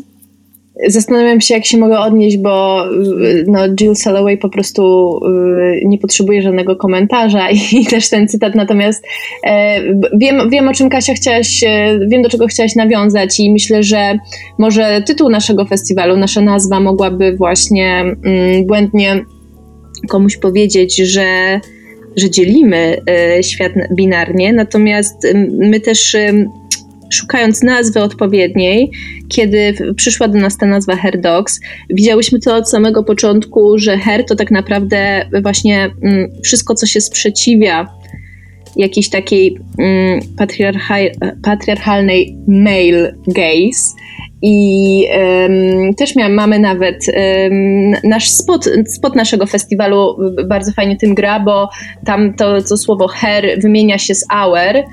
[0.87, 2.85] Zastanawiam się, jak się mogę odnieść, bo
[3.21, 8.55] y, no, Jill Soloway po prostu y, nie potrzebuje żadnego komentarza i też ten cytat.
[8.55, 9.05] Natomiast
[9.47, 9.79] e,
[10.17, 14.17] wiem, wiem, o czym Kasia chciałaś, e, wiem, do czego chciałaś nawiązać i myślę, że
[14.57, 19.25] może tytuł naszego festiwalu, nasza nazwa mogłaby właśnie mm, błędnie
[20.09, 21.59] komuś powiedzieć, że
[22.15, 26.15] że dzielimy e, świat binarnie, natomiast my też
[27.13, 28.91] szukając nazwy odpowiedniej,
[29.29, 31.59] kiedy przyszła do nas ta nazwa Hair Dogs,
[31.89, 37.01] widziałyśmy to od samego początku, że hair to tak naprawdę właśnie mm, wszystko, co się
[37.01, 37.87] sprzeciwia
[38.75, 40.19] jakiejś takiej mm,
[41.43, 43.93] patriarchalnej male gaze.
[44.45, 51.15] I um, też miałam, mamy nawet um, nasz spot, spot naszego festiwalu bardzo fajnie tym
[51.15, 51.69] gra, bo
[52.05, 54.83] tam to, to słowo hair wymienia się z hour,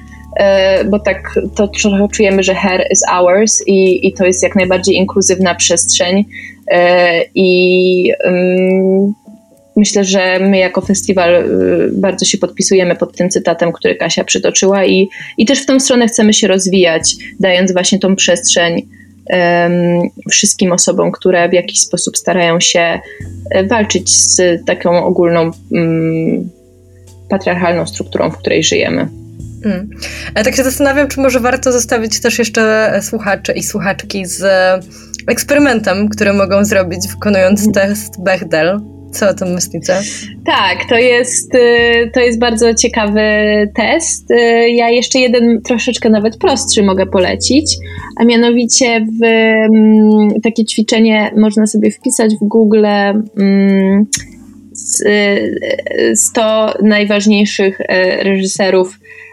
[0.91, 4.97] bo tak to trochę czujemy, że hair is ours i, i to jest jak najbardziej
[4.97, 6.25] inkluzywna przestrzeń
[6.73, 9.15] e, i um,
[9.77, 14.85] myślę, że my jako festiwal y, bardzo się podpisujemy pod tym cytatem, który Kasia przytoczyła
[14.85, 15.09] i,
[15.39, 18.89] i też w tą stronę chcemy się rozwijać, dając właśnie tą przestrzeń
[20.31, 23.01] wszystkim osobom, które w jakiś sposób starają się
[23.51, 26.51] e, walczyć z taką ogólną um,
[27.29, 29.20] patriarchalną strukturą, w której żyjemy.
[30.35, 34.45] Ale tak się zastanawiam, czy może warto zostawić też jeszcze słuchacze i słuchaczki z
[35.27, 37.75] eksperymentem, który mogą zrobić wykonując hmm.
[37.75, 38.81] test Bechdel.
[39.13, 39.97] Co o tym myślicie?
[40.47, 43.21] Tak, to jest, y, to jest bardzo ciekawy
[43.77, 44.31] test.
[44.31, 47.77] Y, ja jeszcze jeden troszeczkę nawet prostszy mogę polecić,
[48.21, 52.87] a mianowicie w mm, takie ćwiczenie można sobie wpisać w Google
[56.15, 57.79] 100 y, najważniejszych
[58.23, 59.30] reżyserów E,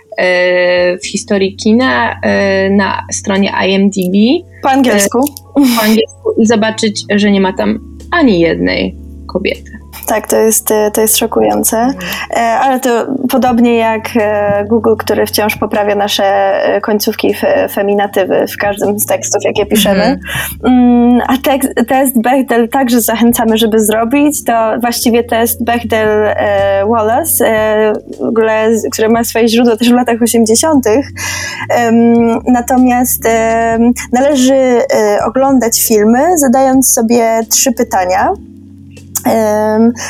[1.03, 4.45] w historii kina e, na stronie IMDb.
[4.63, 5.19] Po angielsku.
[5.19, 8.95] E, po angielsku i zobaczyć, że nie ma tam ani jednej
[9.27, 9.71] kobiety.
[10.07, 11.87] Tak, to jest, e, to jest szokujące.
[12.31, 17.35] E, ale to podobnie jak e, Google, który wciąż poprawia nasze końcówki
[17.71, 20.03] feminatywy w każdym z tekstów, jakie piszemy.
[20.03, 20.19] Mhm.
[20.63, 24.43] Mm, a tekst, test Bechdel także zachęcamy, żeby zrobić.
[24.43, 27.45] To właściwie test Bechdel-Wallace,
[28.19, 30.85] w ogóle, który ma swoje źródło też w latach 80.
[32.47, 33.23] Natomiast
[34.11, 34.81] należy
[35.25, 38.33] oglądać filmy, zadając sobie trzy pytania.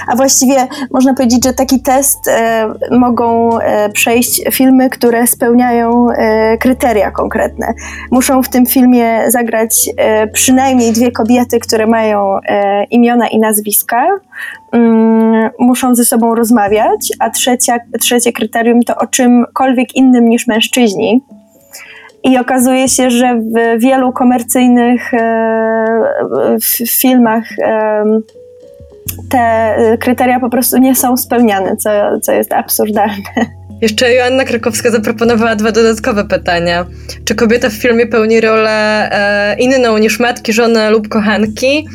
[0.08, 6.58] A właściwie można powiedzieć, że taki test e, mogą e, przejść filmy, które spełniają e,
[6.58, 7.74] kryteria konkretne.
[8.12, 9.90] Muszą w tym filmie zagrać
[10.34, 12.40] przynajmniej dwie kobiety, które mają
[12.92, 14.08] imiona i nazwiska.
[14.72, 21.22] Mm, muszą ze sobą rozmawiać, a trzecia, trzecie kryterium to o czymkolwiek innym niż mężczyźni.
[22.24, 25.12] I okazuje się, że w wielu komercyjnych
[26.88, 27.44] filmach
[29.30, 31.90] te y, kryteria po prostu nie są spełniane, co,
[32.22, 33.58] co jest absurdalne.
[33.82, 36.86] Jeszcze Joanna Krakowska zaproponowała dwa dodatkowe pytania.
[37.26, 41.88] Czy kobieta w filmie pełni rolę e, inną niż matki, żony lub kochanki?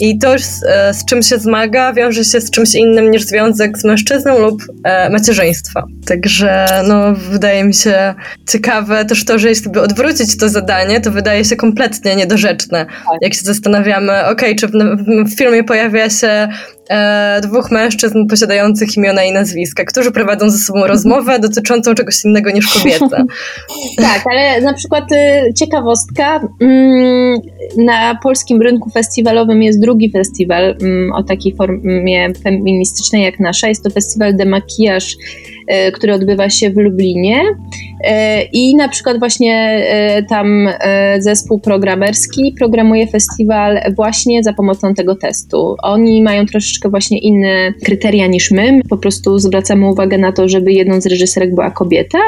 [0.00, 3.78] I to, z, e, z czym się zmaga, wiąże się z czymś innym niż związek
[3.78, 5.86] z mężczyzną lub e, macierzyństwa.
[6.06, 8.14] Także no, wydaje mi się
[8.48, 12.86] ciekawe też to, że jeśli by odwrócić to zadanie, to wydaje się kompletnie niedorzeczne.
[12.86, 13.18] Tak.
[13.22, 14.72] Jak się zastanawiamy, ok, czy w,
[15.26, 16.48] w filmie pojawia się
[16.90, 22.50] e, dwóch mężczyzn posiadających imiona i nazwiska, którzy prowadzą ze sobą rozmowę dotyczącą czegoś innego
[22.50, 23.06] niż kobieta.
[23.96, 27.40] tak, ale na przykład y, ciekawostka, mm,
[27.76, 33.68] na polskim rynku festiwalowym jest drugi festiwal mm, o takiej formie feministycznej jak nasza.
[33.68, 35.16] Jest to festiwal de Maquillage
[35.68, 37.42] E, który odbywa się w Lublinie.
[38.04, 40.68] E, I na przykład właśnie e, tam
[41.18, 45.76] zespół programerski programuje festiwal właśnie za pomocą tego testu.
[45.82, 48.80] Oni mają troszeczkę właśnie inne kryteria niż my.
[48.90, 52.18] Po prostu zwracamy uwagę na to, żeby jedną z reżyserek była kobieta,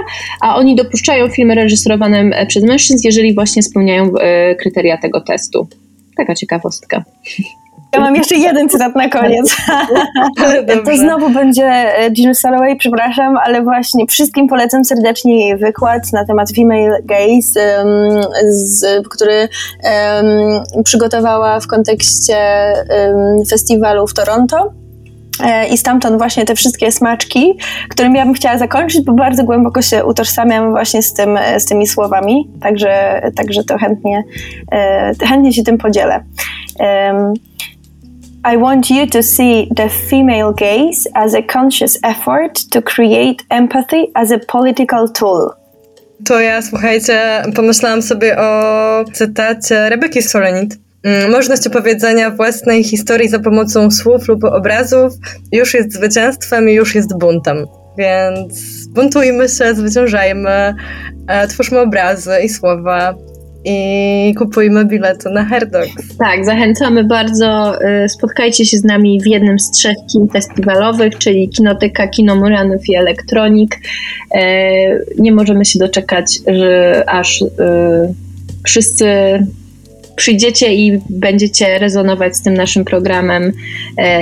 [0.41, 4.13] a oni dopuszczają filmy reżyserowane przez mężczyzn, jeżeli właśnie spełniają
[4.59, 5.69] kryteria tego testu.
[6.21, 7.05] Taka ciekawostka.
[7.93, 9.57] Ja mam jeszcze jeden cytat na koniec.
[10.87, 16.25] to znowu będzie e, Jill Soloway, przepraszam, ale właśnie wszystkim polecam serdecznie jej wykład na
[16.25, 19.49] temat female gaze, um, z, który
[20.75, 24.80] um, przygotowała w kontekście um, festiwalu w Toronto.
[25.45, 29.83] E, I stamtąd właśnie te wszystkie smaczki, którymi ja bym chciała zakończyć, bo bardzo głęboko
[29.83, 34.23] się utożsamiam właśnie z, tym, z tymi słowami, także, także to chętnie,
[34.73, 36.25] e, chętnie się tym podzielę.
[38.55, 44.07] I want you to see the female gaze as a conscious effort to create empathy
[44.15, 45.51] as a political tool.
[46.25, 50.90] To ja, słuchajcie, pomyślałam sobie o cytacie Rebeki Solenit.
[51.03, 55.13] Mm, możliwość opowiedzenia własnej historii za pomocą słów lub obrazów
[55.53, 57.67] już jest zwycięstwem i już jest buntem.
[57.99, 60.75] Więc buntujmy się, zwyciężajmy,
[61.29, 63.15] e, twórzmy obrazy i słowa,
[63.65, 66.17] i kupujmy bilety na Herdogs.
[66.19, 67.79] Tak, zachęcamy bardzo.
[68.05, 72.89] Y, spotkajcie się z nami w jednym z trzech kin festiwalowych, czyli Kinoteka, Kino Muranów
[72.89, 73.75] i Elektronik.
[73.75, 74.39] Y,
[75.19, 77.47] nie możemy się doczekać, że aż y,
[78.67, 79.07] wszyscy
[80.21, 83.53] przyjdziecie i będziecie rezonować z tym naszym programem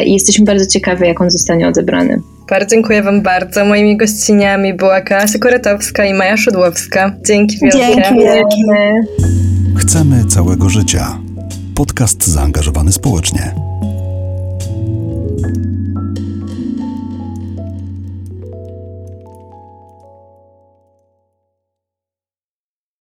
[0.06, 2.20] i jesteśmy bardzo ciekawi, jak on zostanie odebrany.
[2.50, 3.64] Bardzo dziękuję Wam bardzo.
[3.64, 7.16] Moimi gościniami była Kasia Koretowska i Maja Szudłowska.
[7.26, 7.78] Dzięki wielkie.
[7.78, 8.92] Dzięki wielkie.
[9.76, 11.18] Chcemy całego życia.
[11.74, 13.54] Podcast zaangażowany społecznie.